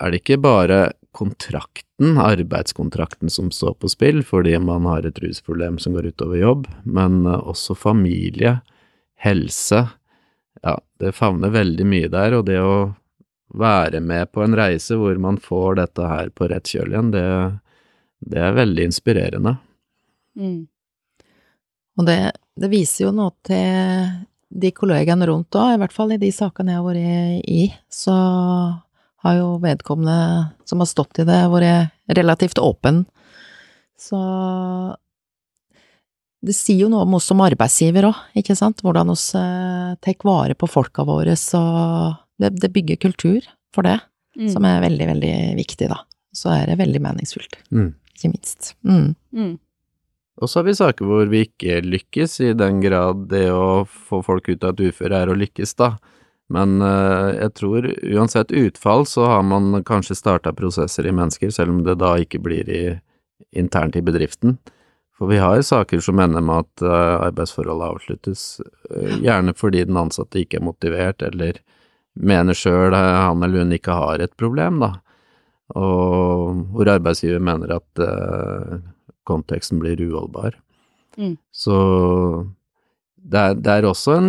er 0.00 0.10
det 0.10 0.22
ikke 0.22 0.40
bare 0.42 0.80
kontrakten, 1.14 2.18
arbeidskontrakten, 2.18 3.30
som 3.30 3.50
står 3.54 3.76
på 3.80 3.90
spill 3.92 4.22
fordi 4.26 4.56
man 4.58 4.86
har 4.90 5.06
et 5.06 5.18
rusproblem 5.22 5.78
som 5.82 5.94
går 5.96 6.10
utover 6.12 6.40
jobb, 6.40 6.66
men 6.82 7.22
eh, 7.26 7.38
også 7.54 7.76
familie, 7.78 8.58
helse. 9.24 9.86
Ja, 10.62 10.76
det 11.00 11.14
favner 11.16 11.54
veldig 11.54 11.86
mye 11.88 12.10
der, 12.12 12.38
og 12.38 12.46
det 12.50 12.60
å 12.60 12.92
være 13.54 14.00
med 14.02 14.32
på 14.34 14.42
en 14.42 14.56
reise 14.58 14.98
hvor 14.98 15.16
man 15.22 15.38
får 15.40 15.78
dette 15.78 16.10
her 16.10 16.30
på 16.34 16.48
rett 16.50 16.68
kjøl 16.68 16.92
igjen, 16.92 17.12
det, 17.14 17.24
det 18.26 18.40
er 18.42 18.56
veldig 18.58 18.88
inspirerende. 18.90 19.56
Mm. 20.34 20.64
Og 21.94 22.08
det, 22.08 22.18
det 22.58 22.70
viser 22.72 23.06
jo 23.06 23.14
noe 23.14 23.34
til 23.46 24.24
de 24.54 24.70
kollegaene 24.74 25.26
rundt 25.30 25.56
òg, 25.58 25.74
i 25.74 25.80
hvert 25.82 25.94
fall 25.94 26.14
i 26.14 26.20
de 26.20 26.30
sakene 26.34 26.74
jeg 26.74 26.80
har 26.80 26.86
vært 26.86 27.48
i, 27.50 27.62
så 27.90 28.16
har 29.24 29.38
jo 29.38 29.48
vedkommende 29.62 30.52
som 30.68 30.82
har 30.82 30.88
stått 30.90 31.18
i 31.22 31.26
det, 31.28 31.40
vært 31.52 31.90
relativt 32.18 32.60
åpen. 32.60 33.04
Så 34.00 34.18
det 36.44 36.52
sier 36.56 36.82
jo 36.84 36.90
noe 36.92 37.06
om 37.06 37.16
oss 37.16 37.28
som 37.30 37.40
arbeidsgiver 37.44 38.10
òg, 38.10 38.18
ikke 38.36 38.56
sant, 38.58 38.82
hvordan 38.84 39.12
oss 39.14 39.30
eh, 39.38 39.94
tar 40.04 40.16
vare 40.28 40.56
på 40.58 40.68
folka 40.68 41.04
våre, 41.08 41.36
så 41.40 41.60
det, 42.40 42.52
det 42.60 42.72
bygger 42.74 43.00
kultur 43.08 43.46
for 43.74 43.86
det, 43.86 44.00
Mm. 44.34 44.48
som 44.50 44.64
er 44.66 44.80
veldig, 44.82 45.06
veldig 45.06 45.34
viktig, 45.54 45.86
da. 45.92 46.00
Så 46.34 46.48
er 46.50 46.64
det 46.66 46.74
veldig 46.80 46.98
meningsfullt, 47.04 47.54
Mm. 47.70 47.92
ikke 48.16 48.30
minst. 48.32 48.72
Mm. 48.82 49.14
Mm. 49.32 49.52
Og 50.42 50.48
så 50.50 50.58
har 50.58 50.64
vi 50.66 50.74
saker 50.74 51.06
hvor 51.06 51.28
vi 51.30 51.44
ikke 51.46 51.76
lykkes, 51.86 52.40
i 52.42 52.52
den 52.58 52.80
grad 52.82 53.28
det 53.30 53.44
å 53.54 53.86
få 53.86 54.24
folk 54.26 54.48
ut 54.50 54.64
av 54.66 54.74
et 54.74 54.90
uføre 54.90 55.20
er 55.22 55.30
å 55.30 55.38
lykkes, 55.38 55.76
da. 55.78 55.92
Men 56.54 56.78
eh, 56.82 57.30
jeg 57.40 57.54
tror 57.58 57.88
uansett 58.14 58.54
utfall 58.54 59.06
så 59.08 59.26
har 59.32 59.42
man 59.46 59.82
kanskje 59.86 60.16
starta 60.18 60.52
prosesser 60.54 61.08
i 61.08 61.14
mennesker, 61.14 61.50
selv 61.54 61.74
om 61.74 61.82
det 61.86 61.98
da 62.02 62.14
ikke 62.20 62.42
blir 62.44 62.70
i, 62.70 62.84
internt 63.56 63.98
i 63.98 64.04
bedriften. 64.04 64.58
For 65.14 65.30
vi 65.30 65.38
har 65.42 65.62
saker 65.62 66.02
som 66.02 66.20
ender 66.22 66.44
med 66.44 66.66
at 66.66 66.84
eh, 66.86 67.14
arbeidsforholdet 67.28 67.94
avsluttes, 67.96 68.44
eh, 68.90 69.16
gjerne 69.24 69.54
fordi 69.58 69.86
den 69.88 69.98
ansatte 69.98 70.42
ikke 70.42 70.60
er 70.60 70.68
motivert, 70.68 71.24
eller 71.26 71.58
mener 72.14 72.54
sjøl 72.54 72.94
han 72.94 73.42
eller 73.42 73.64
hun 73.64 73.74
ikke 73.74 73.98
har 73.98 74.22
et 74.22 74.36
problem, 74.38 74.78
da. 74.84 74.92
Og 75.74 76.60
hvor 76.74 76.90
arbeidsgiver 76.92 77.40
mener 77.42 77.72
at 77.74 78.02
konteksten 79.26 79.80
blir 79.80 79.98
uholdbar. 80.04 80.54
Mm. 81.16 81.32
Så 81.50 81.78
det 83.24 83.40
er, 83.40 83.54
det 83.56 83.72
er 83.72 83.86
også 83.88 84.16
en 84.18 84.26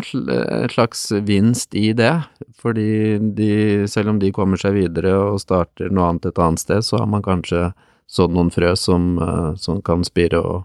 slags 0.71 1.09
vinst 1.27 1.75
i 1.75 1.89
det, 1.97 2.13
fordi 2.55 3.17
de, 3.35 3.49
selv 3.91 4.13
om 4.13 4.19
de 4.21 4.31
kommer 4.35 4.59
seg 4.59 4.77
videre 4.77 5.11
og 5.19 5.41
starter 5.43 5.91
noe 5.91 6.13
annet 6.13 6.29
et 6.29 6.39
annet 6.39 6.63
sted, 6.63 6.85
så 6.85 7.01
har 7.01 7.09
man 7.11 7.25
kanskje 7.25 7.73
sådd 8.07 8.35
noen 8.35 8.53
frø 8.55 8.71
som, 8.79 9.17
eh, 9.19 9.51
som 9.59 9.81
kan 9.83 10.05
spire 10.07 10.39
og 10.39 10.61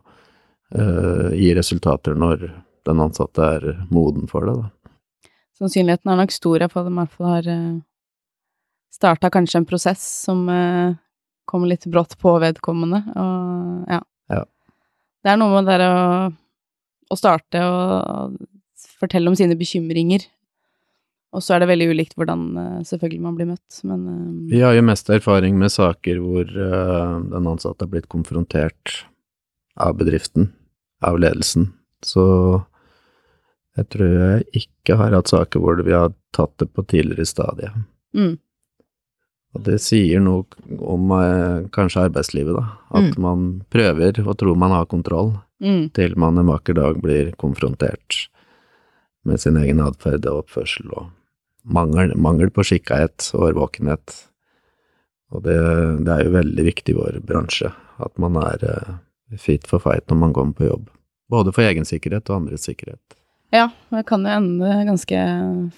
uh, 0.76 1.30
gi 1.34 1.50
resultater 1.56 2.14
når 2.14 2.44
den 2.86 3.02
ansatte 3.02 3.46
er 3.56 3.64
moden 3.90 4.30
for 4.30 4.46
det, 4.46 4.54
da. 4.60 5.30
Sannsynligheten 5.60 6.12
er 6.12 6.20
nok 6.20 6.32
stor 6.32 6.62
for 6.70 6.84
at 6.84 6.86
de 6.86 6.92
i 6.94 6.98
hvert 7.00 7.16
fall 7.16 7.32
har 7.34 7.48
starta 8.94 9.30
kanskje 9.32 9.60
en 9.60 9.66
prosess 9.68 10.04
som 10.28 10.44
uh, 10.46 10.94
kommer 11.50 11.72
litt 11.72 11.88
brått 11.90 12.14
på 12.20 12.36
vedkommende, 12.42 13.02
og 13.18 13.90
ja. 13.90 13.98
Ja. 14.30 14.44
Det 15.20 15.34
er 15.34 15.42
noe 15.42 15.56
med 15.56 15.66
det 15.66 15.80
der 15.80 15.90
å, 15.90 16.30
å 17.10 17.18
starte 17.18 17.62
og 17.66 18.36
fortelle 19.00 19.30
om 19.30 19.36
sine 19.38 19.56
bekymringer, 19.58 20.24
og 21.30 21.44
så 21.46 21.54
er 21.54 21.62
det 21.62 21.70
veldig 21.70 21.90
ulikt 21.92 22.16
hvordan 22.18 22.40
uh, 22.58 22.78
selvfølgelig 22.86 23.22
man 23.22 23.36
blir 23.38 23.48
møtt, 23.52 23.82
men 23.86 24.00
uh, 24.06 24.48
Vi 24.50 24.62
har 24.64 24.74
jo 24.74 24.86
mest 24.86 25.10
erfaring 25.14 25.58
med 25.60 25.70
saker 25.70 26.18
hvor 26.22 26.42
eh, 26.48 27.12
den 27.30 27.46
ansatte 27.50 27.86
har 27.86 27.92
blitt 27.92 28.10
konfrontert 28.10 29.04
av 29.80 29.94
bedriften, 30.00 30.50
av 31.06 31.20
ledelsen, 31.22 31.70
så 32.04 32.26
jeg 33.78 33.88
tror 33.94 34.14
jeg 34.18 34.64
ikke 34.64 34.96
har 34.98 35.14
hatt 35.14 35.30
saker 35.30 35.62
hvor 35.62 35.80
vi 35.86 35.94
har 35.94 36.12
tatt 36.34 36.52
det 36.60 36.68
på 36.74 36.84
tidligere 36.90 37.28
stadie. 37.28 37.70
mm, 38.16 38.34
Og 39.54 39.62
det 39.66 39.78
sier 39.82 40.22
noe 40.22 40.44
om 40.82 41.14
eh, 41.16 41.68
kanskje 41.74 42.08
arbeidslivet, 42.08 42.58
da. 42.58 42.66
At 42.98 43.16
man 43.22 43.62
prøver 43.70 44.20
og 44.26 44.34
tror 44.38 44.58
man 44.58 44.74
har 44.74 44.90
kontroll, 44.90 45.32
mm, 45.62 45.84
til 45.96 46.16
man 46.20 46.40
en 46.40 46.50
vakker 46.50 46.76
dag 46.78 47.00
blir 47.02 47.32
konfrontert 47.40 48.26
med 49.28 49.40
sin 49.40 49.58
egen 49.60 49.82
atferd 49.84 50.26
og 50.28 50.44
oppførsel 50.44 50.90
og 50.96 51.10
mangel, 51.62 52.14
mangel 52.16 52.52
på 52.54 52.64
skikkethet 52.64 53.30
og 53.34 53.50
årvåkenhet. 53.50 54.16
Og 55.30 55.44
det, 55.44 55.58
det 56.06 56.14
er 56.14 56.24
jo 56.26 56.34
veldig 56.34 56.66
viktig 56.66 56.94
i 56.94 56.98
vår 56.98 57.20
bransje 57.26 57.70
at 58.00 58.16
man 58.22 58.38
er 58.40 58.64
eh, 58.66 58.94
fit 59.38 59.66
for 59.68 59.82
fight 59.82 60.08
når 60.10 60.20
man 60.24 60.34
kommer 60.34 60.56
på 60.56 60.70
jobb. 60.70 60.88
Både 61.30 61.52
for 61.54 61.62
egen 61.62 61.86
sikkerhet 61.86 62.30
og 62.30 62.40
andres 62.40 62.64
sikkerhet. 62.66 63.02
Ja, 63.54 63.68
det 63.90 64.04
kan 64.08 64.24
jo 64.26 64.32
ende 64.32 64.72
ganske 64.86 65.20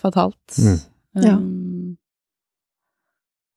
fatalt. 0.01 0.57
Mm. 0.61 0.79
Ja. 1.25 1.35
Um, 1.37 1.97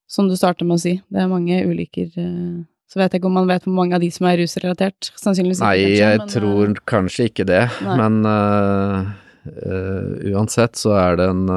som 0.07 0.29
du 0.29 0.35
starter 0.39 0.67
med 0.67 0.77
å 0.77 0.83
si, 0.83 0.97
det 1.11 1.23
er 1.23 1.31
mange 1.31 1.61
ulykker 1.67 2.19
eh, 2.21 2.63
Så 2.85 2.99
vet 3.01 3.13
jeg 3.13 3.21
ikke 3.21 3.29
om 3.31 3.37
man 3.39 3.49
vet 3.49 3.65
hvor 3.65 3.75
mange 3.75 3.97
av 3.97 4.03
de 4.03 4.11
som 4.13 4.27
er 4.29 4.37
rusrelatert. 4.39 5.11
Sannsynligvis 5.19 5.61
ikke. 5.61 5.69
Nei, 5.69 5.93
jeg 5.97 6.19
men, 6.21 6.31
tror 6.31 6.73
uh, 6.73 6.81
kanskje 6.87 7.29
ikke 7.31 7.47
det, 7.49 7.63
Nei. 7.85 7.95
men 8.01 8.19
uh, 8.29 9.07
uh, 9.49 10.11
uansett 10.35 10.77
så 10.79 10.93
er 10.99 11.17
det 11.19 11.29
en, 11.33 11.47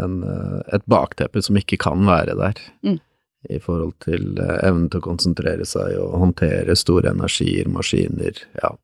en, 0.00 0.18
et 0.76 0.84
bakteppe 0.90 1.42
som 1.46 1.56
ikke 1.60 1.80
kan 1.80 2.04
være 2.08 2.36
der. 2.38 2.60
Mm. 2.86 3.00
I 3.48 3.62
forhold 3.64 3.94
til 4.04 4.36
evnen 4.36 4.90
til 4.92 5.00
å 5.00 5.06
konsentrere 5.06 5.64
seg 5.64 5.96
og 5.96 6.18
håndtere 6.20 6.76
store 6.76 7.14
energier, 7.14 7.70
maskiner, 7.72 8.44
ja. 8.60 8.74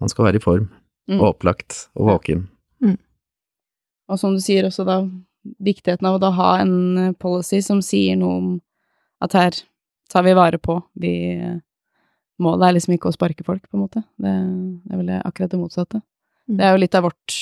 Man 0.00 0.12
skal 0.12 0.28
være 0.28 0.40
i 0.40 0.44
form. 0.44 0.68
Mm. 1.10 1.18
opplagt 1.26 1.88
og 1.98 2.06
våken. 2.06 2.44
Og 4.10 4.18
som 4.18 4.34
du 4.34 4.42
sier 4.42 4.66
også 4.66 4.84
da, 4.86 5.00
viktigheten 5.62 6.06
av 6.06 6.18
å 6.18 6.22
da 6.22 6.30
ha 6.34 6.50
en 6.62 7.14
policy 7.22 7.60
som 7.64 7.80
sier 7.84 8.18
noe 8.20 8.38
om 8.40 8.48
at 9.24 9.36
her 9.38 9.58
tar 10.10 10.26
vi 10.26 10.36
vare 10.36 10.60
på, 10.62 10.80
vi 11.00 11.14
Målet 12.40 12.70
er 12.70 12.72
liksom 12.72 12.94
ikke 12.94 13.10
å 13.10 13.12
sparke 13.12 13.44
folk, 13.44 13.66
på 13.68 13.76
en 13.76 13.82
måte. 13.82 14.00
Det, 14.16 14.30
det 14.32 14.94
er 14.94 15.00
vel 15.02 15.10
akkurat 15.18 15.50
det 15.52 15.58
motsatte. 15.60 15.98
Mm. 16.48 16.54
Det 16.56 16.64
er 16.64 16.70
jo 16.72 16.78
litt 16.80 16.94
av 16.96 17.04
vårt 17.04 17.34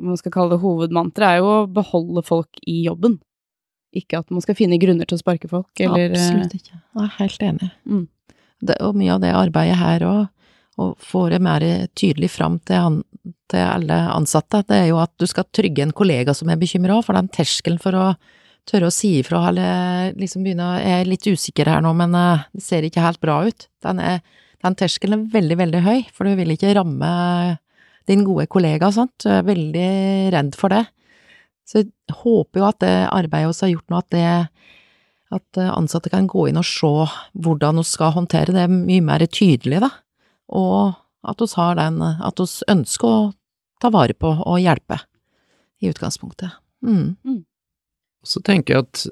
man 0.00 0.18
skal 0.18 0.32
kalle 0.32 0.54
det 0.54 0.62
hovedmantra, 0.62 1.30
er 1.30 1.42
jo 1.42 1.50
å 1.50 1.70
beholde 1.70 2.24
folk 2.26 2.60
i 2.66 2.80
jobben. 2.86 3.18
Ikke 3.94 4.20
at 4.22 4.32
man 4.34 4.42
skal 4.42 4.56
finne 4.58 4.80
grunner 4.82 5.06
til 5.06 5.18
å 5.18 5.22
sparke 5.22 5.50
folk, 5.50 5.70
eller 5.78 6.08
eh, 6.08 6.14
Absolutt 6.18 6.56
ikke. 6.56 6.78
Jeg 6.80 7.04
er 7.04 7.16
helt 7.18 7.44
enig. 7.48 7.70
Mm. 7.86 8.06
Det, 8.64 8.78
og 8.82 8.96
mye 8.98 9.12
av 9.14 9.20
det 9.22 9.34
arbeidet 9.36 9.78
her 9.78 10.06
òg, 10.08 10.22
å 10.74 10.88
få 10.98 11.28
det 11.30 11.38
mer 11.44 11.62
tydelig 11.94 12.32
fram 12.34 12.56
til, 12.66 12.80
an, 12.80 13.34
til 13.52 13.62
alle 13.62 13.98
ansatte, 14.10 14.64
det 14.66 14.80
er 14.80 14.88
jo 14.88 14.98
at 14.98 15.12
du 15.22 15.28
skal 15.30 15.46
trygge 15.54 15.84
en 15.84 15.94
kollega 15.94 16.34
som 16.34 16.50
er 16.50 16.58
bekymra, 16.58 16.98
for 17.06 17.14
den 17.14 17.30
terskelen 17.30 17.78
for 17.82 17.94
å 17.94 18.08
tørre 18.68 18.88
å 18.88 18.94
si 18.94 19.18
ifra, 19.20 19.42
eller 19.50 20.14
liksom 20.20 20.44
begynne 20.44 20.66
å 20.66 20.78
Jeg 20.80 21.02
er 21.02 21.10
litt 21.10 21.26
usikker 21.28 21.70
her 21.70 21.84
nå, 21.84 21.92
men 21.96 22.16
eh, 22.18 22.46
det 22.54 22.64
ser 22.64 22.86
ikke 22.86 23.04
helt 23.04 23.20
bra 23.24 23.42
ut. 23.48 23.68
Den, 23.84 24.00
er, 24.00 24.22
den 24.64 24.78
terskelen 24.80 25.18
er 25.18 25.34
veldig, 25.34 25.58
veldig 25.60 25.84
høy, 25.84 26.00
for 26.14 26.28
du 26.28 26.36
vil 26.38 26.54
ikke 26.54 26.74
ramme 26.78 27.12
din 28.08 28.24
gode 28.26 28.46
kollega, 28.52 28.90
sant. 28.92 29.14
Du 29.24 29.30
er 29.32 29.46
veldig 29.46 29.90
redd 30.34 30.56
for 30.58 30.72
det. 30.72 30.84
Så 31.64 31.80
jeg 31.80 32.18
håper 32.20 32.60
jo 32.60 32.66
at 32.68 32.80
det 32.84 32.94
arbeidet 33.08 33.54
vi 33.54 33.64
har 33.64 33.72
gjort 33.72 33.92
nå, 33.92 34.00
at 34.02 34.12
det 34.12 34.26
at 35.34 35.58
eh, 35.58 35.72
ansatte 35.72 36.12
kan 36.12 36.28
gå 36.30 36.48
inn 36.50 36.60
og 36.60 36.68
se 36.68 36.92
hvordan 37.44 37.80
vi 37.80 37.86
skal 37.88 38.14
håndtere 38.16 38.54
det 38.54 38.68
mye 38.70 39.04
mer 39.04 39.24
tydelig, 39.26 39.80
da. 39.84 39.90
Og 40.54 40.94
at 41.24 41.40
vi 41.40 41.48
har 41.56 41.80
den, 41.80 42.02
at 42.04 42.40
vi 42.40 42.46
ønsker 42.72 43.08
å 43.08 43.32
ta 43.82 43.90
vare 43.92 44.16
på 44.16 44.30
og 44.36 44.60
hjelpe, 44.62 45.00
i 45.82 45.90
utgangspunktet. 45.90 46.54
Mm. 46.84 47.16
Så 48.24 48.40
tenker 48.44 48.74
jeg 48.74 48.86
at 48.86 49.04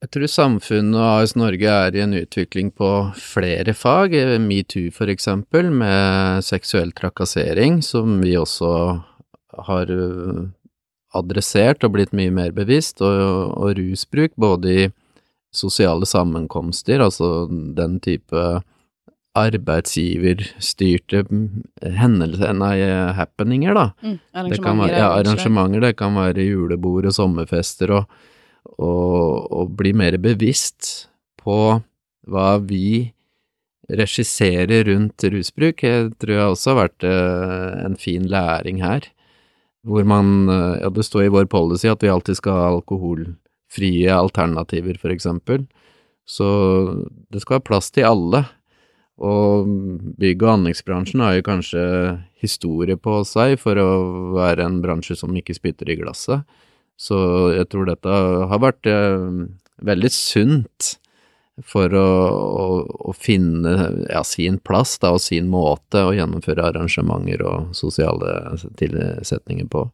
jeg 0.00 0.12
tror 0.14 0.30
samfunnet 0.32 0.96
og 0.96 1.08
AS 1.20 1.34
Norge 1.36 1.68
er 1.68 1.96
i 1.96 2.00
en 2.00 2.14
utvikling 2.16 2.70
på 2.72 2.88
flere 3.20 3.74
fag, 3.76 4.14
metoo 4.40 4.88
for 4.96 5.12
eksempel, 5.12 5.68
med 5.68 6.40
seksuell 6.46 6.94
trakassering, 6.96 7.82
som 7.84 8.16
vi 8.22 8.32
også 8.40 8.70
har 9.66 9.92
øh, 9.92 10.46
adressert 11.12 11.84
og 11.84 11.92
blitt 11.98 12.16
mye 12.16 12.32
mer 12.32 12.54
bevisst, 12.56 13.02
og, 13.04 13.52
og 13.60 13.76
rusbruk, 13.76 14.32
både 14.40 14.72
i 14.72 14.88
sosiale 15.52 16.08
sammenkomster, 16.08 17.02
altså 17.04 17.44
den 17.50 17.98
type 18.00 18.46
arbeidsgiverstyrte 19.38 21.22
hendelser, 22.00 22.52
nei, 22.56 22.78
happeninger, 23.14 23.74
da. 23.76 23.86
mm, 24.02 24.18
Det 24.50 24.58
kan 24.62 24.80
være, 24.82 24.96
ja, 24.98 25.12
arrangementer, 25.20 25.80
det 25.84 25.96
kan 26.00 26.14
være 26.18 26.48
julebord 26.48 27.06
og 27.06 27.14
sommerfester, 27.14 27.90
og, 27.94 28.04
og, 28.78 29.46
og 29.54 29.76
bli 29.78 29.92
mer 29.94 30.18
bevisst 30.18 31.08
på 31.40 31.80
hva 32.30 32.50
vi 32.62 33.12
regisserer 33.90 34.84
rundt 34.86 35.24
rusbruk. 35.32 35.82
Jeg 35.82 36.12
tror 36.20 36.34
jeg 36.36 36.52
også 36.52 36.70
har 36.72 36.78
vært 36.84 37.06
eh, 37.08 37.86
en 37.86 37.96
fin 37.98 38.26
læring 38.30 38.82
her, 38.84 39.08
hvor 39.86 40.04
man, 40.06 40.48
eh, 40.52 40.80
ja 40.84 40.90
det 40.94 41.06
står 41.06 41.26
i 41.26 41.34
vår 41.34 41.48
policy 41.50 41.88
at 41.90 42.02
vi 42.04 42.12
alltid 42.12 42.38
skal 42.38 42.58
ha 42.58 42.68
alkoholfrie 42.76 44.14
alternativer, 44.14 44.98
for 45.00 45.14
eksempel. 45.14 45.66
Så 46.28 46.46
det 47.32 47.42
skal 47.42 47.58
være 47.58 47.68
plass 47.70 47.90
til 47.90 48.06
alle. 48.06 48.44
Og 49.20 49.68
bygg- 50.20 50.42
og 50.46 50.54
anleggsbransjen 50.54 51.20
har 51.20 51.36
jo 51.36 51.46
kanskje 51.46 51.82
historie 52.40 52.96
på 52.96 53.20
seg 53.28 53.58
for 53.60 53.76
å 53.76 53.90
være 54.38 54.64
en 54.64 54.80
bransje 54.80 55.18
som 55.18 55.36
ikke 55.36 55.56
spytter 55.56 55.92
i 55.92 55.98
glasset. 56.00 56.46
Så 57.00 57.16
jeg 57.54 57.68
tror 57.72 57.88
dette 57.88 58.08
har 58.48 58.60
vært 58.60 58.88
eh, 58.88 59.28
veldig 59.84 60.10
sunt 60.12 60.94
for 61.66 61.92
å, 61.96 62.08
å, 62.60 62.66
å 63.10 63.14
finne 63.16 63.74
ja, 64.08 64.22
sin 64.24 64.58
plass 64.64 64.96
da, 65.02 65.12
og 65.16 65.20
sin 65.24 65.48
måte 65.52 66.04
å 66.06 66.14
gjennomføre 66.16 66.70
arrangementer 66.70 67.44
og 67.44 67.74
sosiale 67.76 68.56
tilsetninger 68.80 69.68
på. 69.72 69.86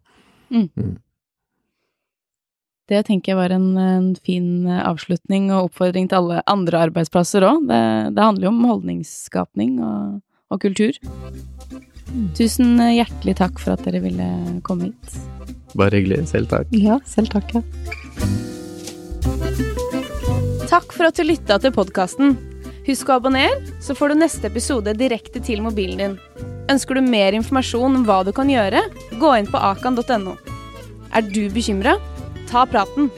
Det 2.87 3.01
tenker 3.09 3.33
jeg 3.33 3.39
var 3.41 3.51
en, 3.51 3.73
en 3.81 4.11
fin 4.23 4.67
eh, 4.71 4.83
avslutning 4.87 5.51
og 5.51 5.73
oppfordring 5.73 6.07
til 6.11 6.21
alle 6.21 6.43
andre 6.47 6.85
arbeidsplasser 6.87 7.43
òg. 7.43 7.65
Det, 7.67 7.83
det 8.15 8.23
handler 8.23 8.47
jo 8.47 8.53
om 8.53 8.69
holdningsskapning 8.71 9.81
og, 9.83 10.21
og 10.55 10.63
kultur. 10.63 10.95
Tusen 12.39 12.79
hjertelig 12.79 13.35
takk 13.43 13.59
for 13.59 13.75
at 13.75 13.83
dere 13.89 14.05
ville 14.05 14.29
komme 14.67 14.93
hit. 14.93 15.17
Bare 15.77 15.99
hyggelig. 15.99 16.23
Selv 16.31 16.49
takk. 16.53 16.71
Ja, 16.71 17.01
selv 17.11 17.35
takk. 17.35 17.51
Ja. 17.59 17.65
Takk 20.71 20.95
for 20.95 21.09
at 21.09 21.19
du 21.19 21.27
lytta 21.27 21.59
til 21.63 21.75
podkasten. 21.75 22.37
Husk 22.87 23.11
å 23.11 23.19
abonnere, 23.19 23.59
så 23.83 23.97
får 23.99 24.15
du 24.15 24.21
neste 24.23 24.47
episode 24.47 24.95
direkte 24.99 25.43
til 25.43 25.63
mobilen 25.65 25.99
din. 25.99 26.19
Ønsker 26.71 26.99
du 26.99 27.03
mer 27.03 27.35
informasjon 27.35 27.99
om 27.99 28.07
hva 28.07 28.23
du 28.27 28.31
kan 28.35 28.51
gjøre, 28.51 28.85
gå 29.19 29.31
inn 29.41 29.51
på 29.51 29.59
akan.no. 29.59 30.37
Er 31.15 31.27
du 31.27 31.49
bekymra? 31.51 31.97
Ta 32.47 32.65
praten. 32.67 33.11